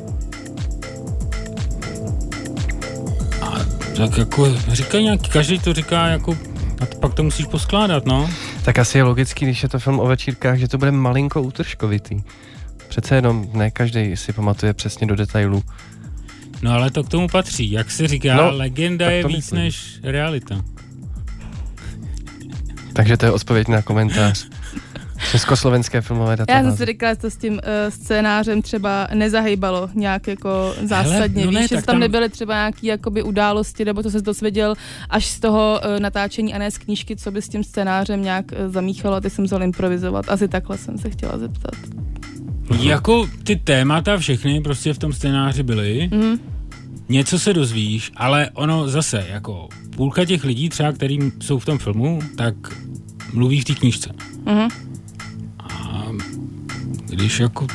[3.96, 6.36] tak jako říkají nějaký, každý to říká jako
[6.80, 8.30] a to pak to musíš poskládat, no.
[8.64, 12.22] Tak asi je logický, když je to film o večírkách, že to bude malinko útržkovitý.
[12.92, 15.62] Přece jenom ne každý si pamatuje přesně do detailů.
[16.62, 17.70] No ale to k tomu patří.
[17.72, 19.58] Jak se říká, No, legenda je víc myslím.
[19.58, 20.64] než realita.
[22.92, 24.46] Takže to je odpověď na komentář.
[25.30, 30.26] Československé filmové Já jsem si říkala, že to s tím uh, scénářem třeba nezahýbalo nějak
[30.26, 31.44] jako zásadně.
[31.46, 34.74] no ne, Víš, tam tam- nebyly třeba nějaký jakoby události, nebo to se dozvěděl
[35.10, 38.44] až z toho uh, natáčení a ne z knížky, co by s tím scénářem nějak
[38.52, 40.24] uh, zamíchalo a ty jsem vzal improvizovat.
[40.28, 41.74] Asi takhle jsem se chtěla zeptat.
[42.80, 46.08] Jako ty témata všechny prostě v tom scénáři byly.
[46.12, 46.38] Mhm.
[47.08, 51.78] Něco se dozvíš, ale ono zase, jako půlka těch lidí třeba, který jsou v tom
[51.78, 52.54] filmu, tak
[53.32, 54.12] mluví v té knížce.
[54.44, 54.68] Mhm.
[55.58, 56.06] A
[57.06, 57.66] když jako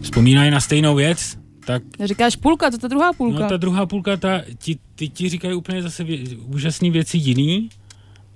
[0.00, 3.40] vzpomínají na stejnou věc, tak Říkáš půlka, to je ta druhá půlka.
[3.40, 7.68] No ta druhá půlka, ta, ti, ty ti říkají úplně zase vě, úžasné věci jiný.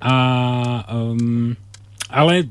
[0.00, 1.56] A, um,
[2.10, 2.42] ale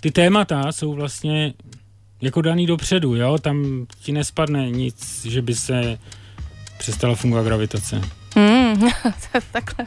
[0.00, 1.54] ty témata jsou vlastně
[2.24, 3.38] jako daný dopředu, jo?
[3.38, 5.98] Tam ti nespadne nic, že by se
[6.78, 8.00] přestala fungovat gravitace.
[8.36, 8.90] Hmm,
[9.52, 9.86] takhle.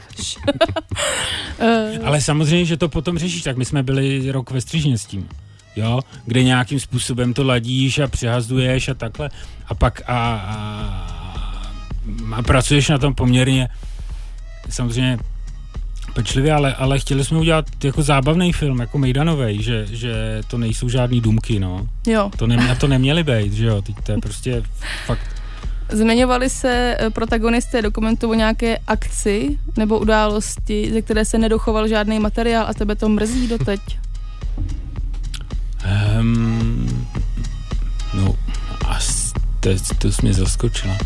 [1.60, 5.04] Eh, Ale samozřejmě, že to potom řešíš, tak my jsme byli rok ve Střižně s
[5.06, 5.28] tím,
[5.76, 9.30] jo, kde nějakým způsobem to ladíš a přehazuješ a takhle
[9.66, 11.72] a pak a, a,
[12.34, 13.68] a pracuješ na tom poměrně
[14.70, 15.18] samozřejmě
[16.14, 20.88] pečlivě, ale, ale chtěli jsme udělat jako zábavný film, jako Mejdanovej, že, že to nejsou
[20.88, 21.86] žádný důmky, no.
[22.06, 22.30] jo.
[22.36, 24.62] To, ne, a to neměly být, že jo, teď to je prostě
[25.06, 25.38] fakt
[25.92, 32.18] Zmiňovali se eh, protagonisté dokumentu o nějaké akci nebo události, ze které se nedochoval žádný
[32.18, 33.80] materiál a tebe to mrzí doteď.
[36.20, 36.67] Um,
[39.70, 40.98] asi teď to jsi mě zaskočila.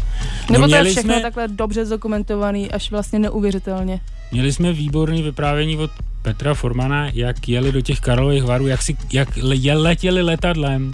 [0.50, 4.00] Nebo no, to je všechno jsme, takhle dobře zdokumentovaný, až vlastně neuvěřitelně.
[4.32, 5.90] měli jsme výborný vyprávění od
[6.22, 10.92] Petra Formana, jak jeli do těch Karlových varů, jak, si, jak je- letěli letadlem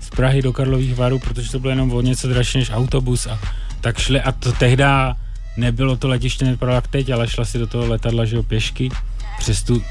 [0.00, 3.38] z Prahy do Karlových varů, protože to bylo jenom o něco dražší než autobus a
[3.80, 5.16] tak šli a to tehda
[5.56, 8.90] nebylo to letiště nevypadalo jak teď, ale šla si do toho letadla, že jo, pěšky
[9.38, 9.82] přes, tu,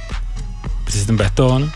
[0.85, 1.71] přes ten beton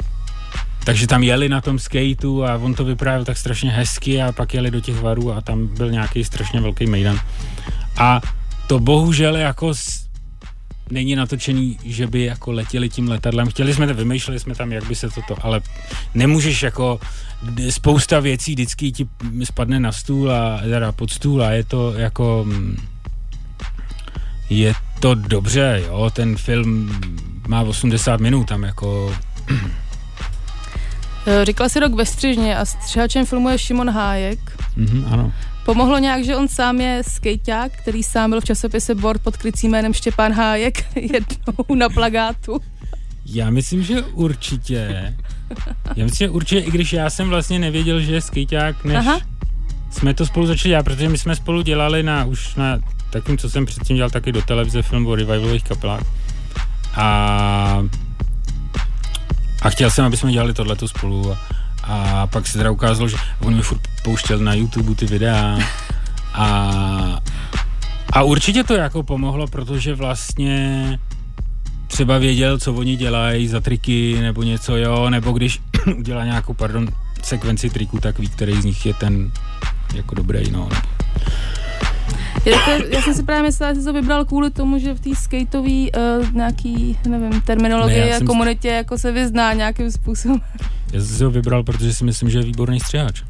[0.86, 4.54] takže tam jeli na tom skateu a on to vyprávěl tak strašně hezky a pak
[4.54, 7.19] jeli do těch varů a tam byl nějaký strašně velký mejdan.
[7.98, 8.21] A
[8.67, 10.06] to bohužel jako s,
[10.91, 13.48] není natočený, že by jako letěli tím letadlem.
[13.48, 15.62] Chtěli jsme to, vymýšleli jsme tam, jak by se toto, ale
[16.13, 17.00] nemůžeš jako
[17.69, 19.08] spousta věcí vždycky ti
[19.43, 22.78] spadne na stůl a teda pod stůl a je to jako mm,
[24.50, 27.00] je to dobře, jo, ten film
[27.48, 29.15] má 80 minut, tam jako
[31.44, 34.40] Říkala si rok ve střižně a střihačem filmu je Šimon Hájek.
[34.76, 35.32] mhm, ano.
[35.65, 39.71] Pomohlo nějak, že on sám je skejťák, který sám byl v časopise Board pod krycím
[39.71, 42.60] jménem Štěpán Hájek jednou na plagátu.
[43.26, 45.13] Já myslím, že určitě.
[45.96, 49.19] Já myslím, že určitě, i když já jsem vlastně nevěděl, že je skejťák, než Aha.
[49.92, 53.50] Jsme to spolu začali dělat, protože my jsme spolu dělali na, už na takým, co
[53.50, 56.04] jsem předtím dělal taky do televize, film o revivalových kapelách.
[56.96, 57.84] A,
[59.66, 61.38] a chtěl jsem, aby jsme dělali tohleto spolu a,
[61.84, 65.60] a pak se teda ukázalo, že on mi furt pouštěl na YouTube ty videa
[66.34, 67.20] a,
[68.13, 71.00] a určitě to jako pomohlo, protože vlastně
[71.88, 75.62] třeba věděl, co oni dělají za triky nebo něco, jo, nebo když
[75.98, 76.88] udělá nějakou, pardon,
[77.24, 79.32] sekvenci triků, tak ví, který z nich je ten
[79.96, 80.70] jako dobrý, no.
[82.44, 85.15] To, já jsem si právě myslela, že jsi to vybral kvůli tomu, že v té
[85.15, 90.42] skateové uh, nějaký, nevím, terminologii Ne, a komunitě jako se vyzná nějakým způsobem.
[90.94, 93.23] Já jsem si ho vybral, protože si myslím, že je výborný střihač.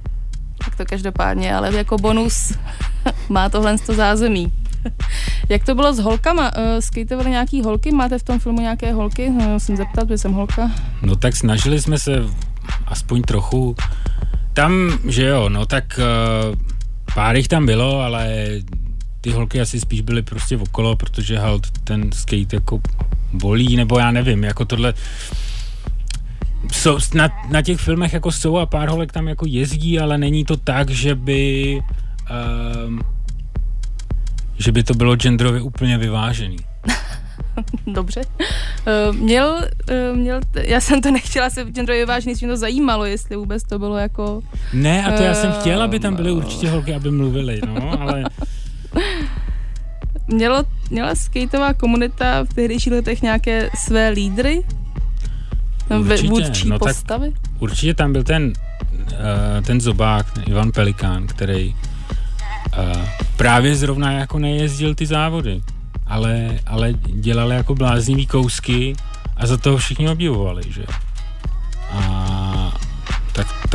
[0.66, 2.54] Tak to každopádně, ale jako bonus
[3.30, 4.52] má tohle to zázemí.
[5.50, 6.52] Jak to bylo s holkama?
[6.58, 7.92] Uh, skateovaly nějaký holky?
[7.92, 9.30] Máte v tom filmu nějaké holky?
[9.30, 10.72] No, musím zeptat, protože jsem holka.
[11.02, 12.24] No tak snažili jsme se
[12.88, 13.76] aspoň trochu.
[14.54, 16.56] Tam, že jo, no tak uh,
[17.16, 18.50] pár jich tam bylo, ale
[19.26, 22.80] ty holky asi spíš byly prostě okolo, protože halt ten skate jako
[23.34, 24.94] bolí, nebo já nevím, jako tohle
[26.72, 30.46] jsou, na, na těch filmech jako jsou a pár holek tam jako jezdí, ale není
[30.46, 31.82] to tak, že by
[32.86, 33.00] um,
[34.58, 36.58] že by to bylo genderově úplně vyvážený.
[37.88, 38.22] Dobře.
[38.30, 39.62] Uh, měl,
[40.12, 43.80] uh, měl, já jsem to nechtěla se genderově vyvážený, mě to zajímalo, jestli vůbec to
[43.80, 44.42] bylo jako...
[44.74, 48.24] Ne, a to já jsem chtěla, aby tam byly určitě holky, aby mluvily, no, ale...
[50.28, 54.64] Mělo, měla skateová komunita v tehdejších letech nějaké své lídry?
[56.00, 57.32] Určitě, vůdčí no postavy?
[57.32, 58.54] Tak určitě tam byl ten,
[58.92, 61.76] uh, ten zobák, Ivan Pelikán, který
[62.78, 63.02] uh,
[63.38, 65.62] právě zrovna jako nejezdil ty závody,
[66.08, 68.96] ale, ale dělal jako bláznivý kousky
[69.38, 70.86] a za toho všichni obdivovali, že?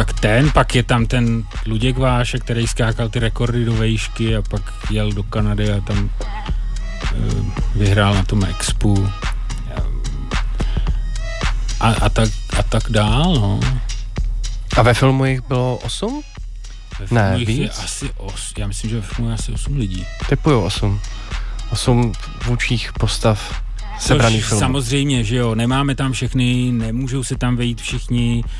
[0.01, 4.42] Tak, ten, pak je tam ten Luděk Váše, který skákal ty rekordy do vejšky a
[4.42, 6.11] pak jel do Kanady a tam
[7.14, 9.09] uh, vyhrál na tom expu
[11.80, 12.28] a, a, tak,
[12.59, 13.61] a tak dál, no.
[14.76, 16.22] A ve filmu jich bylo osm?
[17.01, 17.59] Ve filmu Ne, jich víc?
[17.59, 20.07] je asi os, já myslím, že ve filmu je asi 8 lidí.
[20.28, 21.01] Typuju osm.
[21.72, 22.12] Osm
[22.46, 23.62] vůčích postav
[23.98, 24.61] sebraných filmů.
[24.61, 28.51] Samozřejmě, že jo, nemáme tam všechny, nemůžou se tam vejít všichni, uh,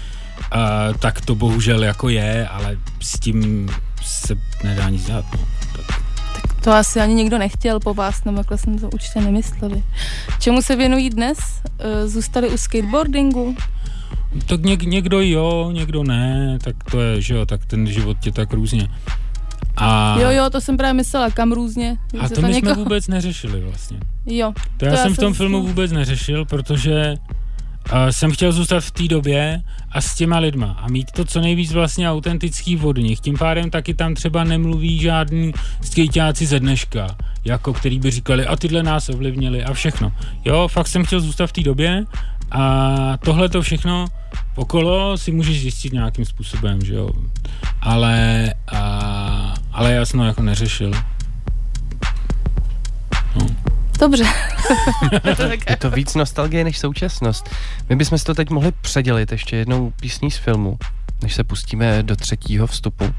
[0.99, 3.68] tak to bohužel jako je, ale s tím
[4.03, 4.34] se
[4.64, 5.41] nedá nic dělat, no.
[5.76, 6.01] Tak,
[6.64, 9.82] To asi ani nikdo nechtěl po vás, nebo takhle jsem to určitě nemysleli.
[10.38, 11.38] Čemu se věnují dnes?
[11.78, 13.57] Eh, Zůstali u skateboardingu?
[14.47, 18.32] tak něk, někdo jo, někdo ne, tak to je, že jo, tak ten život tě
[18.32, 18.88] tak různě.
[19.76, 21.97] A, Jo, jo, to jsem právě myslela, kam různě.
[22.20, 24.01] a že to my jsme někoho- vůbec neřešili vlastně.
[24.26, 27.36] Jo, To já To já jsem v tom filmu vůbec neřešil, protože uh,
[28.11, 29.62] jsem chtěl zůstat v té době
[29.93, 33.20] a s těma lidma a mít to co nejvíc vlastně autentický od nich.
[33.20, 38.57] Tím pádem taky tam třeba nemluví žádný skejťáci ze dneška, jako který by říkali a
[38.57, 40.12] tyhle nás ovlivnili a všechno.
[40.45, 42.05] Jo, fakt jsem chtěl zůstat v té době
[42.51, 44.07] a tohle to všechno
[44.55, 47.11] okolo si můžeš zjistit nějakým způsobem, že jo.
[47.80, 50.93] Ale, a, ale já jsem to jako neřešil.
[54.01, 54.25] Dobře.
[55.71, 57.51] Je to víc nostalgie než současnost.
[57.89, 60.79] My bychom si to teď mohli předělit ještě jednou písní z filmu,
[61.23, 63.15] než se pustíme do třetího vstupu.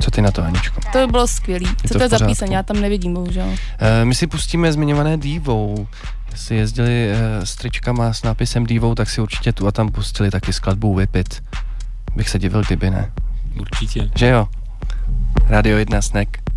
[0.00, 0.80] Co ty na to, Aničko?
[0.92, 1.66] To by bylo skvělý.
[1.66, 2.52] Co to to je za píseň?
[2.52, 3.48] Já tam nevidím, bohužel.
[3.78, 5.88] E, my si pustíme zmiňované Divou.
[6.32, 10.30] Jestli jezdili e, s tričkama s nápisem Divou, tak si určitě tu a tam pustili
[10.30, 11.42] taky skladbu Whip It.
[12.16, 13.12] Bych se divil, kdyby ne.
[13.60, 14.10] Určitě.
[14.14, 14.48] Že jo?
[15.48, 16.53] Radio 1 Snack.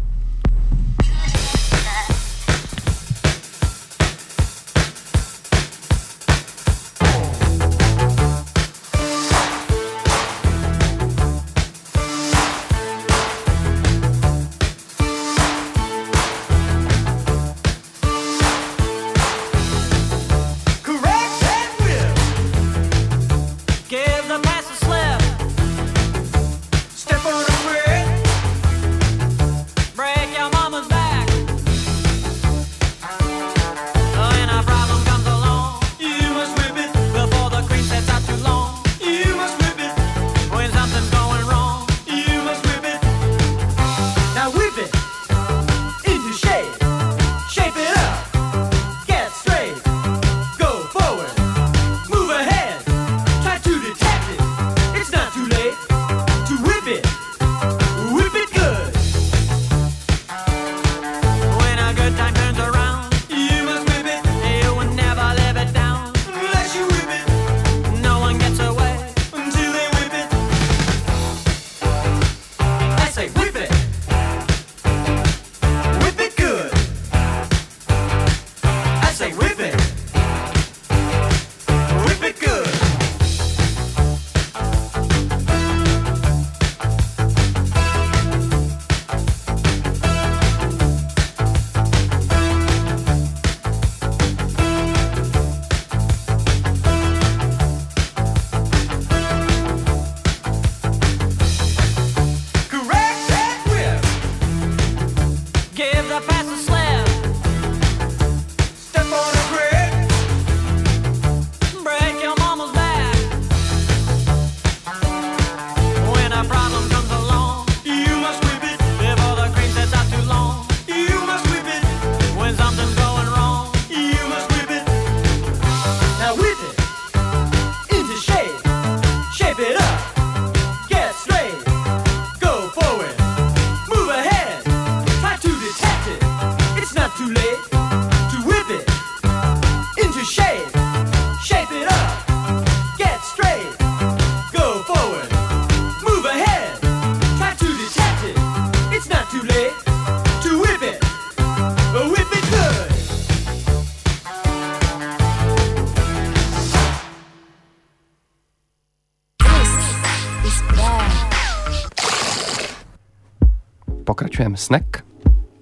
[164.58, 165.04] Snack,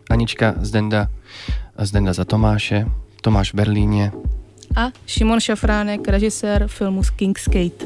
[0.09, 1.07] Anička Zdenda,
[1.79, 2.85] Zdenda za Tomáše,
[3.21, 4.11] Tomáš v Berlíně.
[4.75, 7.85] A Šimon Šafránek, režisér filmu King's Skate.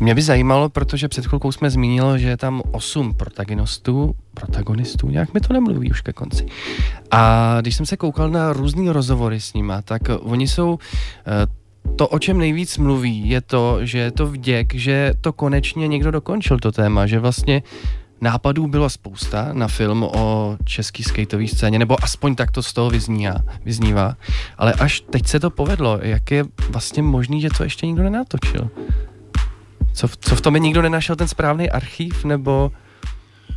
[0.00, 5.34] Mě by zajímalo, protože před chvilkou jsme zmínili, že je tam osm protagonistů, protagonistů, nějak
[5.34, 6.46] mi to nemluví už ke konci.
[7.10, 10.78] A když jsem se koukal na různý rozhovory s nima, tak oni jsou
[11.26, 11.46] eh,
[11.96, 16.10] to, o čem nejvíc mluví, je to, že je to vděk, že to konečně někdo
[16.10, 17.62] dokončil to téma, že vlastně
[18.20, 22.90] nápadů bylo spousta na film o český skateové scéně, nebo aspoň tak to z toho
[22.90, 24.16] vyznívá, vyznívá.
[24.58, 28.70] Ale až teď se to povedlo, jak je vlastně možný, že to ještě nikdo nenatočil?
[29.92, 32.72] Co, v- co v tom je nikdo nenašel ten správný archív, nebo,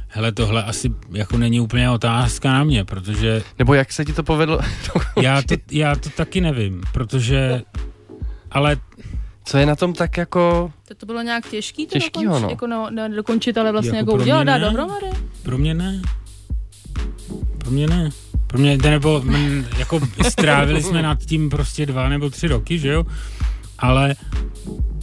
[0.10, 4.24] Hele, tohle asi jako není úplně otázka na mě, protože nebo jak se ti to
[4.24, 4.60] povedlo?
[5.22, 7.62] já to, já to taky nevím, protože
[8.52, 8.78] ale
[9.48, 10.72] Co je na tom tak jako...
[10.88, 12.50] To, to bylo nějak těžký to Těžkýho, dokončit, no.
[12.50, 14.66] jako no, no, dokončit, ale vlastně Jako jako, udělat, mě dát ne.
[14.66, 15.06] dohromady.
[15.44, 16.02] pro mě ne.
[17.58, 18.10] Pro mě ne.
[18.48, 22.90] Pro mě, nebo m, jako strávili jsme nad tím prostě dva nebo tři roky, že
[22.90, 23.06] jo?
[23.80, 24.16] Ale,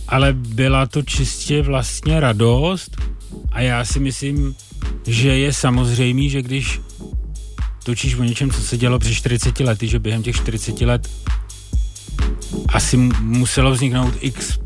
[0.09, 2.97] ale byla to čistě vlastně radost
[3.53, 4.55] a já si myslím,
[5.07, 6.81] že je samozřejmý, že když
[7.85, 11.09] točíš o něčem, co se dělo před 40 lety, že během těch 40 let
[12.69, 14.59] asi mu- muselo vzniknout x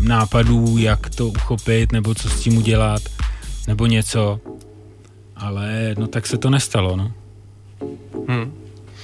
[0.00, 3.02] nápadů, jak to uchopit, nebo co s tím udělat,
[3.68, 4.40] nebo něco.
[5.36, 7.12] Ale no tak se to nestalo, no.
[8.28, 8.52] Hm.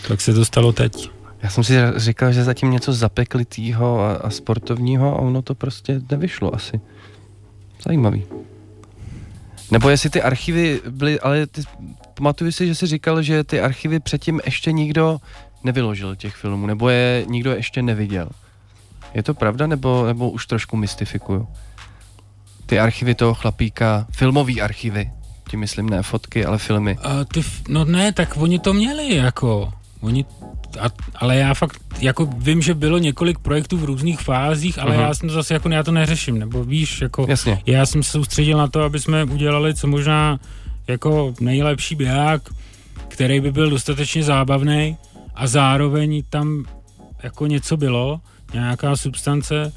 [0.09, 1.11] Tak se to stalo teď.
[1.43, 6.01] Já jsem si říkal, že zatím něco zapeklitýho a, a sportovního a ono to prostě
[6.11, 6.81] nevyšlo asi.
[7.87, 8.25] Zajímavý.
[9.71, 11.63] Nebo jestli ty archivy byly, ale ty,
[12.15, 15.19] pamatuju si, že jsi říkal, že ty archivy předtím ještě nikdo
[15.65, 18.29] nevyložil těch filmů, nebo je nikdo ještě neviděl.
[19.15, 21.49] Je to pravda, nebo, nebo už trošku mystifikuju?
[22.67, 25.11] Ty archivy toho chlapíka, filmový archivy,
[25.51, 26.99] tím myslím ne fotky, ale filmy.
[27.03, 29.73] A ty, no ne, tak oni to měli, jako.
[30.01, 30.25] Oni,
[30.81, 35.01] a, ale já fakt, jako vím, že bylo několik projektů v různých fázích, ale Mhm.
[35.01, 37.63] já jsem to zase, jako já to neřeším, nebo víš, jako Jasně.
[37.67, 40.41] já jsem se soustředil na to, aby jsme udělali co možná
[40.89, 42.43] jako nejlepší běhák,
[43.09, 44.97] který by byl dostatečně zábavný
[45.37, 46.65] a zároveň tam
[47.23, 48.21] jako něco bylo,
[48.53, 49.73] nějaká substance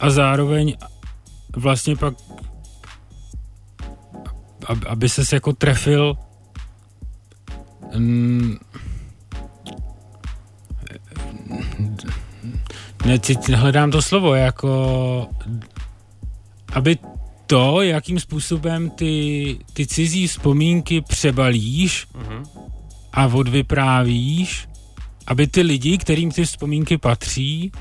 [0.00, 0.76] a zároveň
[1.56, 2.14] vlastně pak
[4.66, 6.16] ab- aby ses jako trefil
[7.96, 8.56] mm,
[13.06, 15.28] ne, teď hledám to slovo, jako
[16.72, 16.98] aby
[17.46, 22.06] to, jakým způsobem ty, ty cizí vzpomínky přebalíš
[23.12, 24.68] a odvyprávíš,
[25.26, 27.72] aby ty lidi, kterým ty vzpomínky patří,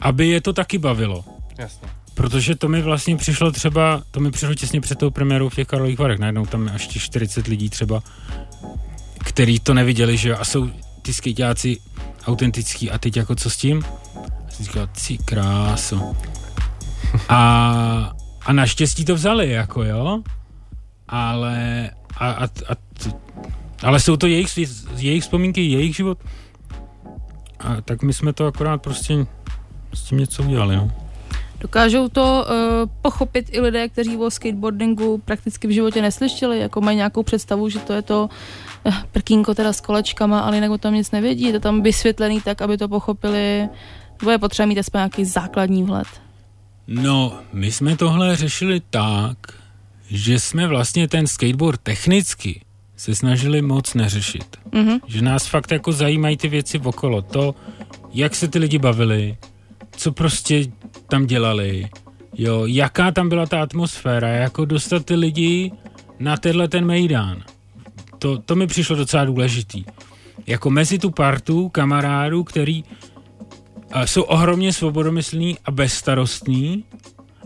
[0.00, 1.24] aby je to taky bavilo.
[1.58, 1.88] Jasně.
[2.14, 5.66] Protože to mi vlastně přišlo třeba, to mi přišlo těsně před tou premiérou v těch
[5.66, 8.02] Karlových Varech, najednou tam je až těch 40 lidí třeba,
[9.24, 10.70] který to neviděli, že a jsou
[11.02, 11.76] ty skejťáci
[12.26, 13.84] autentický a teď jako co s tím?
[14.46, 16.16] A jsem říkal, ci kráso.
[17.28, 20.22] A, a naštěstí to vzali, jako jo,
[21.08, 22.74] ale a, a, a
[23.82, 24.48] ale jsou to jejich,
[24.96, 26.18] jejich vzpomínky, jejich život.
[27.58, 29.26] A tak my jsme to akorát prostě
[29.94, 30.92] s tím něco udělali, no.
[31.60, 36.96] Dokážou to uh, pochopit i lidé, kteří o skateboardingu prakticky v životě neslyšeli, jako mají
[36.96, 38.30] nějakou představu, že to je to
[38.84, 41.44] uh, prkínko teda s kolečkama, ale jinak o tom nic nevědí.
[41.44, 43.68] Je to tam vysvětlený tak, aby to pochopili.
[44.20, 46.06] Nebo je potřeba mít aspoň nějaký základní vhled.
[46.86, 49.38] No, my jsme tohle řešili tak,
[50.10, 52.60] že jsme vlastně ten skateboard technicky
[52.98, 54.56] se snažili moc neřešit.
[54.72, 54.98] Mhm.
[55.06, 57.22] Že nás fakt jako zajímají ty věci okolo.
[57.22, 57.54] To,
[58.12, 59.36] jak se ty lidi bavili,
[59.96, 60.64] co prostě
[61.08, 61.88] tam dělali,
[62.34, 65.72] jo, jaká tam byla ta atmosféra, jako dostat ty lidi
[66.18, 67.42] na tenhle ten mejdán.
[68.18, 69.84] To, to mi přišlo docela důležitý.
[70.46, 72.84] Jako mezi tu partu kamarádů, který
[73.92, 76.84] a jsou ohromně svobodomyslní a bezstarostní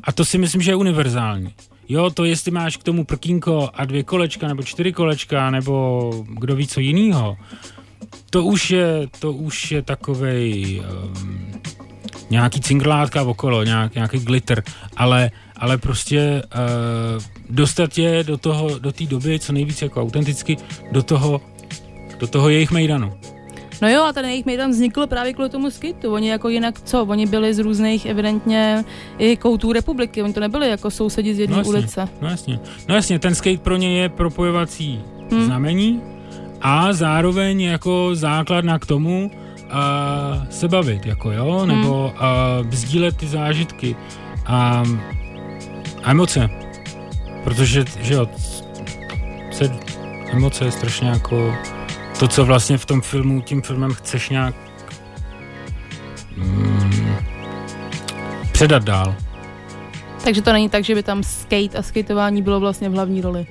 [0.05, 1.55] a to si myslím, že je univerzální.
[1.89, 6.57] Jo, to jestli máš k tomu prkínko a dvě kolečka nebo čtyři kolečka nebo kdo
[6.57, 7.37] ví co jinýho,
[8.31, 11.63] to už je, to už je takovej um,
[12.31, 14.63] nějaký cinglátka okolo, nějak, nějaký glitter,
[14.97, 20.57] ale, ale prostě uh, dostat je do toho, do té doby co nejvíc jako autenticky,
[20.93, 21.41] do toho,
[22.19, 23.13] do toho jejich mejdanu.
[23.83, 26.13] No jo, a ten jejich mejdan vznikl právě kvůli tomu skejtu.
[26.13, 27.05] Oni jako jinak co?
[27.05, 28.85] Oni byli z různých evidentně
[29.19, 30.23] i koutů republiky.
[30.23, 31.71] Oni to nebyli jako sousedi z jedné No jasně.
[31.73, 32.09] ulice.
[32.21, 32.61] No jasně.
[32.89, 35.31] No jasně, ten skate pro ně je propojovací Hmm.
[35.41, 35.47] hmm.
[35.47, 36.03] znamení
[36.61, 39.31] a zároveň jako základna k tomu
[39.71, 43.97] a se bavit, jako jo, nebo a sdílet ty zážitky
[44.47, 44.83] a,
[46.05, 46.51] a emoce.
[47.45, 48.27] Protože, že jo,
[49.51, 49.71] se
[50.31, 51.55] emoce, strašně jako
[52.19, 54.55] to, co vlastně v tom filmu, tím filmem chceš nějak
[56.37, 57.17] mm,
[58.53, 59.15] předat dál.
[60.25, 63.47] Takže to není tak, že by tam skate a skateování bylo vlastně v hlavní roli.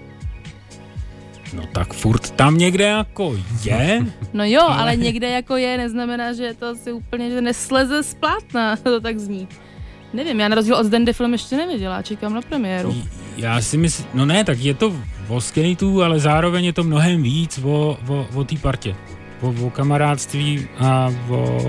[1.53, 4.05] No tak furt tam někde jako je.
[4.33, 8.75] No jo, ale někde jako je, neznamená, že to asi úplně, že nesleze z plátna,
[8.83, 9.47] to tak zní.
[10.13, 12.95] Nevím, já na rozdíl od Zdendy film ještě neviděla, čekám na premiéru.
[13.37, 14.93] Já si myslím, no ne, tak je to
[15.31, 18.95] o skateu, ale zároveň je to mnohem víc o, o, o té partě.
[19.41, 21.61] O, o kamarádství a o,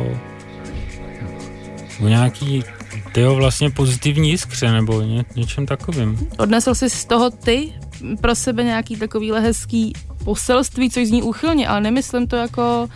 [2.01, 2.65] o nějaký
[3.13, 6.29] tyjo vlastně pozitivní jiskře nebo ně, něčem takovým.
[6.39, 7.73] Odnesl jsi z toho ty
[8.21, 9.93] pro sebe nějaký takovýhle hezký
[10.25, 12.89] poselství, což zní úchylně, ale nemyslím to jako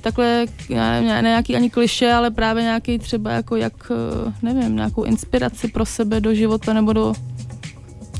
[0.00, 4.76] takhle, já nevím, ne nějaký ani kliše, ale právě nějaký třeba jako jak, eh, nevím,
[4.76, 7.14] nějakou inspiraci pro sebe do života nebo do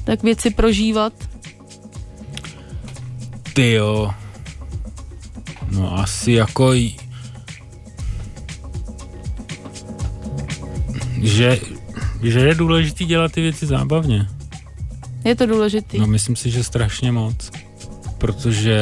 [0.04, 1.12] tak věci prožívat.
[3.54, 4.10] Ty jo.
[5.70, 6.72] No asi jako
[11.22, 11.60] že,
[12.22, 14.26] že je důležitý dělat ty věci zábavně.
[15.24, 15.98] Je to důležitý.
[15.98, 17.50] No myslím si, že strašně moc.
[18.18, 18.80] Protože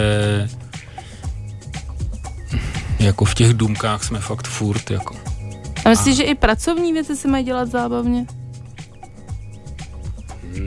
[2.99, 5.17] jako v těch důmkách jsme fakt furt jako.
[5.85, 8.27] A myslíš, že i pracovní věci se mají dělat zábavně?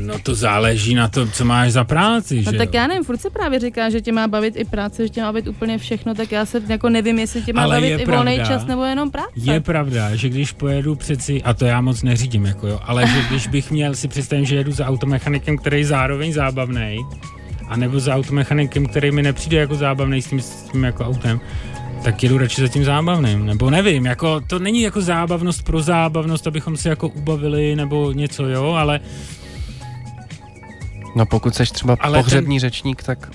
[0.06, 2.80] No to záleží na tom, co máš za práci, No že tak jo?
[2.80, 5.28] já nevím, furt se právě říká, že tě má bavit i práce, že tě má
[5.28, 8.38] bavit úplně všechno, tak já se jako nevím, jestli tě má Ale bavit i volný
[8.48, 9.30] čas nebo jenom práce.
[9.36, 13.22] Je pravda, že když pojedu přeci, a to já moc neřídím, jako jo, ale že
[13.30, 17.00] když bych měl si představit, že jedu za automechanikem, který je zároveň zábavný,
[17.68, 21.40] a nebo za automechanikem, který mi nepřijde jako zábavný s tím, s tím jako autem,
[22.04, 26.48] tak jedu radši za tím zábavným, nebo nevím, jako to není jako zábavnost pro zábavnost,
[26.48, 29.00] abychom se jako ubavili nebo něco, jo, ale
[31.16, 33.30] No pokud seš třeba Ale pohřební řečník, tak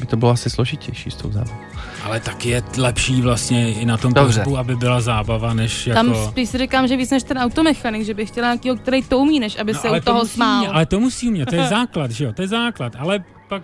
[0.00, 1.56] by to bylo asi složitější s tou zábavou.
[2.02, 4.40] ale tak je lepší vlastně i na tom Dobře.
[4.40, 5.96] pohřbu, aby byla zábava, než jako...
[6.12, 9.18] Tam spíš si říkám, že víc než ten automechanik, že bych chtěla nějakýho, který to
[9.18, 10.58] umí, než aby se u No, to toho musí smál.
[10.60, 13.62] Mě, ale to musí umět, to je základ, že jo, to je základ, ale pak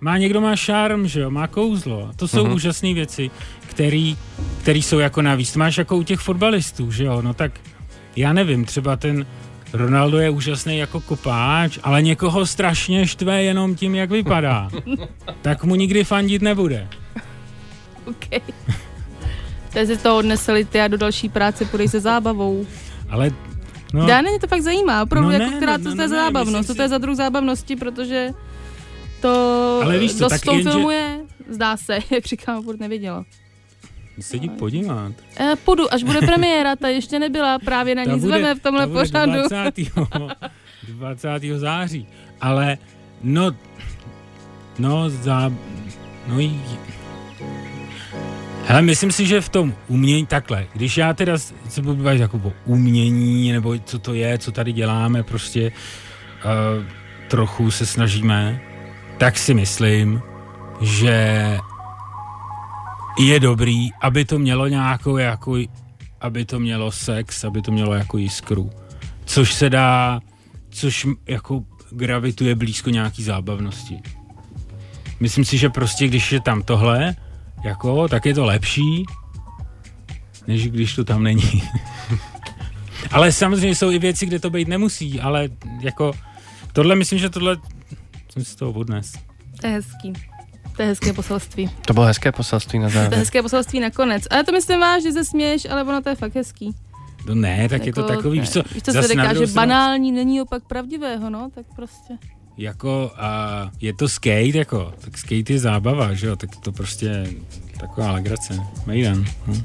[0.00, 2.10] má někdo má šarm, že jo, má kouzlo.
[2.16, 2.50] To jsou Mhm.
[2.50, 2.54] uh-huh.
[2.54, 3.30] úžasné věci,
[3.66, 4.16] který,
[4.62, 5.52] který jsou jako navíc.
[5.52, 7.52] To máš jako u těch fotbalistů, že jo, no tak
[8.16, 9.26] já nevím, třeba ten
[9.74, 14.68] Ronaldo je úžasný jako kopáč, ale někoho strašně štve jenom tím, jak vypadá.
[15.42, 16.88] tak mu nikdy fandit nebude.
[18.06, 18.40] Okay.
[19.72, 22.66] Teď si to odnesli ty a do další práce půjdeš se zábavou.
[23.10, 23.30] Ale
[23.94, 24.02] No.
[24.02, 25.96] no, Já ne, mě to fakt zajímá, opravdu, No jako, ne, která no, to, no,
[25.96, 28.30] to je za zábavnost, co to je za druh zábavnosti, protože
[29.20, 33.24] to Ale víš co, dost tak filmu je, zdá se, jak říkám, furt neviděla.
[34.20, 35.12] Se jdi podívat.
[35.40, 38.92] E, půjdu, až bude premiéra, ta ještě nebyla, právě na ní zveme v tomhle ta
[38.92, 39.32] bude pořadu.
[39.32, 39.90] 20.
[40.88, 41.28] 20.
[41.56, 42.06] září.
[42.40, 42.78] Ale
[43.22, 43.50] no,
[44.78, 45.52] no za,
[46.26, 46.36] no
[48.66, 51.38] Hele, myslím si, že v tom umění, takhle, když já teda
[51.68, 55.72] se budu bavit jako o umění, nebo co to je, co tady děláme, prostě
[56.44, 56.84] uh,
[57.28, 58.60] trochu se snažíme,
[59.18, 60.22] tak si myslím,
[60.80, 61.58] že
[63.18, 65.56] je dobrý, aby to mělo nějakou jako,
[66.20, 68.70] aby to mělo sex, aby to mělo jako jiskru.
[69.24, 70.20] Což se dá,
[70.70, 74.00] což jako gravituje blízko nějaký zábavnosti.
[75.20, 77.16] Myslím si, že prostě když je tam tohle,
[77.64, 79.04] jako, tak je to lepší,
[80.46, 81.62] než když to tam není.
[83.10, 85.48] ale samozřejmě jsou i věci, kde to být nemusí, ale
[85.80, 86.12] jako
[86.72, 87.56] tohle myslím, že tohle
[88.32, 89.12] jsem si toho odnes.
[89.60, 90.12] To je hezký.
[90.76, 91.70] To je hezké poselství.
[91.86, 93.18] To bylo hezké poselství na To je závěr.
[93.18, 94.22] hezké poselství nakonec.
[94.30, 96.74] Ale to myslím vážně, že se směješ, ale ono to je fakt hezký.
[97.26, 100.42] No ne, tak je to takový, víš co, víš, co se říká, že banální není
[100.42, 102.14] opak pravdivého, no, tak prostě.
[102.56, 107.06] jako a je to skate, jako, tak skate je zábava, že jo, tak to prostě
[107.06, 107.26] je
[107.80, 109.24] taková legrace, mejdan.
[109.46, 109.62] Hm.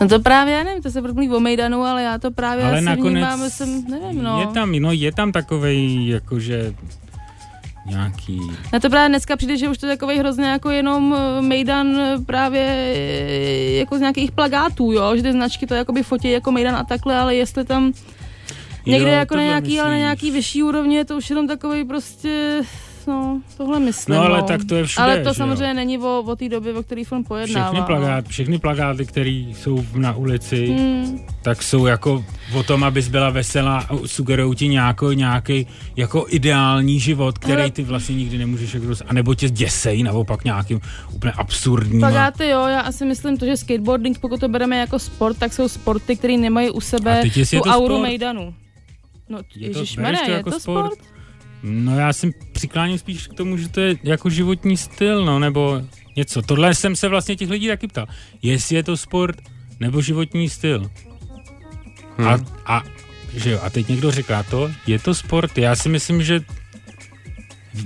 [0.00, 2.76] No to právě, já nevím, to se mluví o Mejdanu, ale já to právě Ale
[2.76, 4.40] asi nakonec vnímám, jsem, nevím, no.
[4.40, 6.74] je tam, no je tam takovej, jakože
[7.86, 8.40] nějaký,
[8.72, 12.00] Na to právě dneska přijde, že už to je takový hrozně jako jenom eh, Mejdan
[12.00, 12.62] eh, právě
[12.96, 16.84] eh, jako z nějakých plagátů, jo, že ty značky to jakoby fotí jako Mejdan a
[16.84, 17.92] takhle, ale jestli tam
[18.86, 20.02] někde Jo, jako na nějaký, ale na myslíš.
[20.04, 22.60] nějaký vyšší úrovni je to už jenom takový prostě,
[23.06, 25.34] no, tohle myslím, No, ale tak to je všude, Ale to že jo.
[25.34, 27.70] samozřejmě není o, o té době, o který film pojednává.
[27.70, 30.76] všechny, plagát, všechny plagáty, které jsou na ulici, no.
[30.76, 31.20] Hmm.
[31.42, 37.00] tak jsou jako o tom, abys byla veselá a sugerují ti nějaký, nějaký jako ideální
[37.00, 37.70] život, který Hele.
[37.70, 40.80] ty vlastně nikdy nemůžeš jako dost, anebo tě děsej naopak nějakým
[41.12, 42.00] úplně absurdním.
[42.00, 45.68] Plagáty, jo, já asi myslím to, že skateboarding, pokud to bereme jako sport, tak jsou
[45.68, 48.02] sporty, které nemají u A sebe je tu to auru sport?
[48.02, 48.54] Mejdanu.
[49.28, 50.92] No, Je to- ježiš, to je jako to sport?
[50.94, 51.15] sport?
[51.62, 55.82] No já jsem přikláním spíš k tomu, že to je jako životní styl, no, nebo
[56.16, 56.42] něco.
[56.42, 58.06] Tohle jsem se vlastně těch lidí taky ptal.
[58.42, 59.36] Jestli je to sport
[59.80, 60.90] nebo životní styl.
[62.18, 62.28] Hmm.
[62.28, 62.82] A, a,
[63.34, 65.58] že jo, a teď někdo říká to, je to sport?
[65.58, 66.40] Já si myslím, že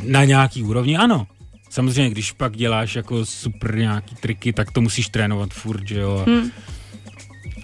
[0.05, 1.27] na nějaký úrovni ano.
[1.71, 6.25] Samozřejmě, když pak děláš jako super nějaký triky, tak to musíš trénovat furt, že jo.
[6.29, 6.51] Hm.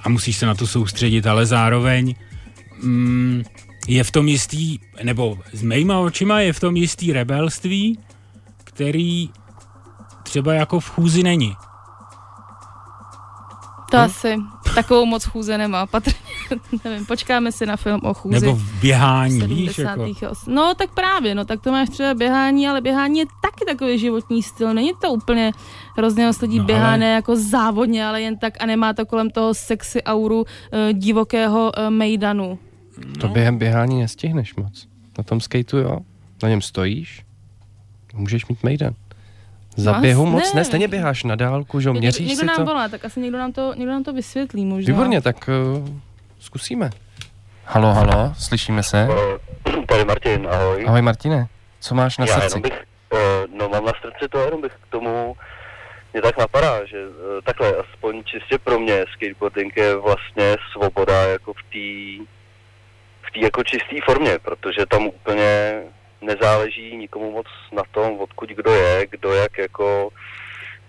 [0.00, 2.14] A musíš se na to soustředit, ale zároveň
[2.82, 3.42] mm,
[3.88, 7.98] je v tom jistý, nebo s mýma očima je v tom jistý rebelství,
[8.64, 9.30] který
[10.22, 11.56] třeba jako v chůzi není.
[13.90, 14.36] To asi
[14.74, 16.16] takovou moc chůze nemá, patrně.
[16.84, 18.40] Nevím, počkáme si na film o chůzi.
[18.40, 20.22] Nebo v běhání, víš, 70.
[20.22, 20.34] jako.
[20.46, 24.42] No tak právě, no tak to máš třeba běhání, ale běhání je taky takový životní
[24.42, 24.74] styl.
[24.74, 25.52] Není to úplně
[25.96, 29.06] hrozně moc lidí No, běhá ale- ne jako závodně, ale jen tak a nemá to
[29.06, 30.44] kolem toho sexy auru uh,
[30.92, 32.58] divokého uh, mejdanu.
[33.20, 34.88] To během běhání nestihneš moc.
[35.18, 35.98] Na tom skateu jo,
[36.42, 37.22] na něm stojíš,
[38.14, 38.92] můžeš mít mejdan.
[39.76, 40.30] Za No, běhu ne.
[40.30, 42.64] moc ne, stejně běháš na dálku, že jo, Někdo, měříš někdo si nám to.
[42.64, 44.92] volá, tak asi někdo nám to, někdo nám to vysvětlí možná.
[44.94, 45.88] Výborně, tak uh,
[46.38, 46.90] zkusíme.
[47.64, 49.08] Halo, halo, slyšíme se?
[49.88, 50.84] Tady Martin, ahoj.
[50.88, 51.48] Ahoj Martine,
[51.80, 52.46] co máš na Já srdci?
[52.58, 55.36] jenom bych, uh, no mám na srdci to, jenom bych k tomu,
[56.12, 57.12] mě tak napadá, že uh,
[57.44, 62.15] takhle, aspoň čistě pro mě, skateboarding je vlastně svoboda jako v té
[63.36, 65.82] té jako čisté formě, protože tam úplně
[66.20, 70.08] nezáleží nikomu moc na tom, odkud kdo je, kdo jak jako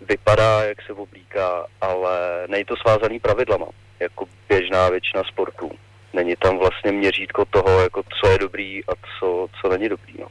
[0.09, 3.65] vypadá, jak se oblíká, ale není to svázaný pravidlama,
[3.99, 5.71] jako běžná většina sportů.
[6.13, 10.13] Není tam vlastně měřítko toho, jako co je dobrý a co, co není dobrý.
[10.19, 10.27] No.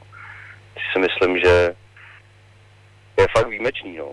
[0.73, 1.75] Ty si myslím, že
[3.17, 4.11] je fakt výjimečný, no.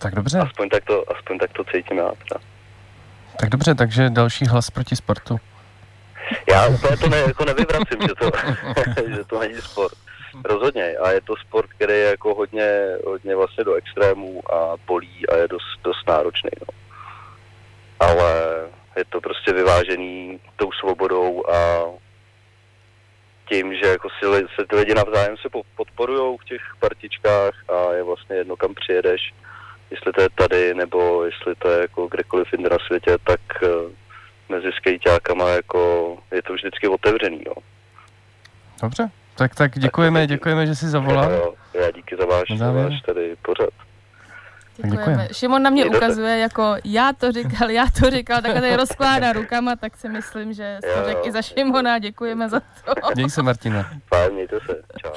[0.00, 2.40] Tak dobře, Aspoň tak to, aspoň tak to cítím já teda.
[3.40, 5.40] tak dobře, takže další hlas proti sportu.
[6.50, 8.30] Já úplně to ne, jako nevyvracím, že to,
[9.16, 9.94] že to není sport.
[10.44, 10.96] Rozhodně.
[10.96, 15.36] A je to sport, který je jako hodně, hodně vlastně do extrémů a bolí a
[15.36, 16.50] je dost, dost náročný.
[16.60, 16.74] No.
[18.00, 18.32] Ale
[18.96, 21.84] je to prostě vyvážený tou svobodou a
[23.48, 28.02] tím, že jako si, se ty lidi navzájem se podporují v těch partičkách a je
[28.02, 29.34] vlastně jedno, kam přijedeš,
[29.90, 33.68] jestli to je tady, nebo jestli to je jako kdekoliv jinde na světě, tak eh,
[34.52, 35.80] mezi skejťákama jako
[36.32, 37.52] je to vždycky otevřený, no.
[38.82, 41.30] Dobře, tak, tak děkujeme, děkujeme, že jsi zavolal.
[41.32, 43.68] Jo, já díky za váš, za váš tady pořad.
[44.90, 45.28] děkujeme.
[45.32, 49.76] Šimon na mě ukazuje jako já to říkal, já to říkal, tak tady rozkládá rukama,
[49.76, 51.26] tak si myslím, že jsi to Jo, řekl jo.
[51.26, 52.92] i za Šimona, děkujeme za to.
[53.14, 53.90] Měj se Martina.
[54.14, 54.82] Fajn, mějte se.
[55.02, 55.10] Čau.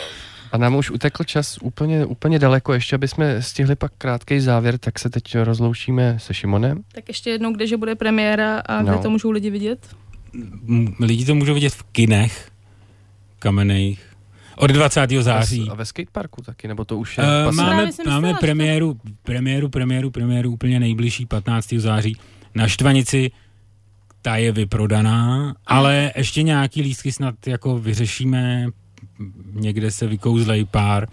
[0.55, 4.77] A nám už utekl čas úplně, úplně daleko, ještě aby jsme stihli pak krátký závěr,
[4.77, 6.81] tak se teď rozloučíme se Šimonem.
[6.95, 9.01] Tak ještě jednou, kdeže bude premiéra a kde No.
[9.01, 9.95] to můžou lidi vidět?
[10.67, 12.49] M- Lidi to můžou vidět v kinech
[13.39, 13.99] kamenejch
[14.57, 15.21] od 20.
[15.21, 15.67] září.
[15.71, 20.11] A ve skateparku taky, nebo to už je Uh, máme máme myslela, premiéru, premiéru, premiéru,
[20.11, 21.73] premiéru úplně nejbližší 15.
[21.77, 22.17] září
[22.55, 23.31] na Štvanici.
[24.21, 28.67] Ta je vyprodaná, ale ještě nějaký lístky snad jako vyřešíme,
[29.53, 31.07] někde se vykouzlej pár.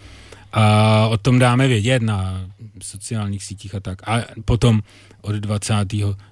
[0.52, 2.46] A o tom dáme vědět na
[2.82, 4.08] sociálních sítích a tak.
[4.08, 4.82] A potom
[5.20, 5.74] od 20.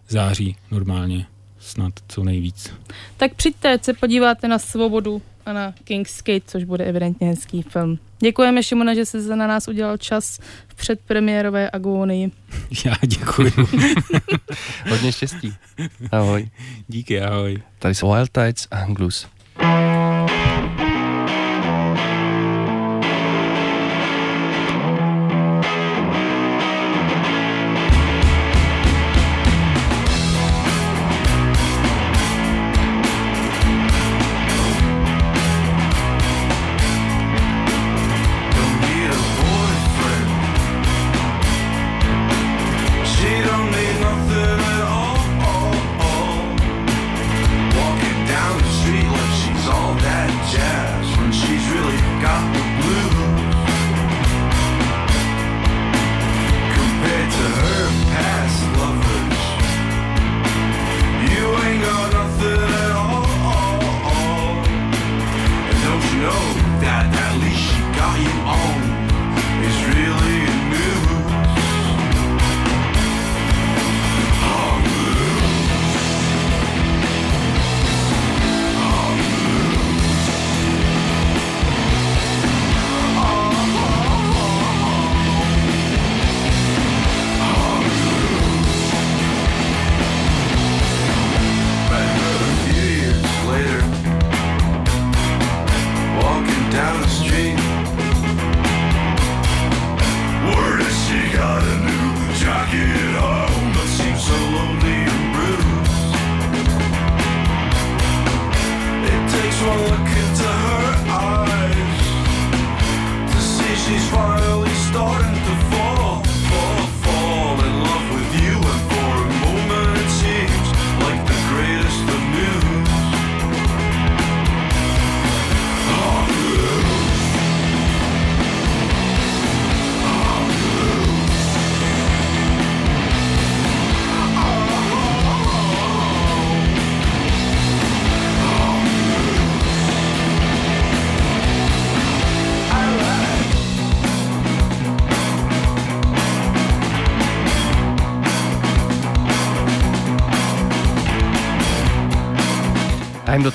[0.08, 1.26] září normálně
[1.58, 2.72] snad co nejvíc.
[3.16, 7.98] Tak přijďte, se podíváte na Svobodu a na King's Skate, což bude evidentně hezký film.
[8.22, 12.30] Děkujeme Šimona, že jsi na nás udělal čas v předpremiérové agónii.
[12.84, 13.52] Já děkuji.
[14.90, 15.54] Hodně štěstí.
[16.12, 16.50] Ahoj.
[16.88, 17.62] Díky, ahoj.
[17.78, 19.26] Tady jsou Wild Tides a Anglus.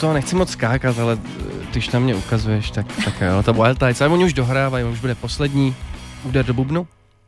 [0.06, 3.80] Toho nechci moc skákat, ale eh, když na mě ukazuješ, tak, tak jo, to Wild
[3.80, 4.02] Tides.
[4.02, 5.76] Ale oni už dohrávají, už bude poslední
[6.24, 6.88] úder do bubnu.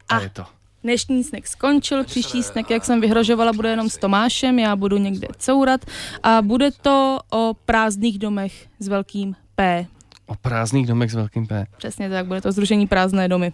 [0.10, 0.22] A, A.
[0.22, 0.46] je to.
[0.84, 5.28] Dnešní snack skončil, příští snack, jak jsem vyhrožovala, bude jenom s Tomášem, já budu někde
[5.38, 5.86] courat
[6.24, 9.86] a bude to o prázdných domech s velkým P.
[10.26, 11.66] O prázdných domech s velkým P.
[11.78, 13.54] Přesně tak, bude to Združení prázdné domy.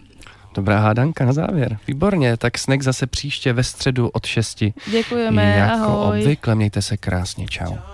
[0.54, 1.78] Dobrá hádanka na závěr.
[1.86, 4.64] Výborně, tak snack zase příště ve středu od 6.
[4.90, 6.20] Děkujeme, jako ahoj.
[6.20, 7.70] obvykle, mějte se krásně, čau.
[7.70, 7.93] Hey,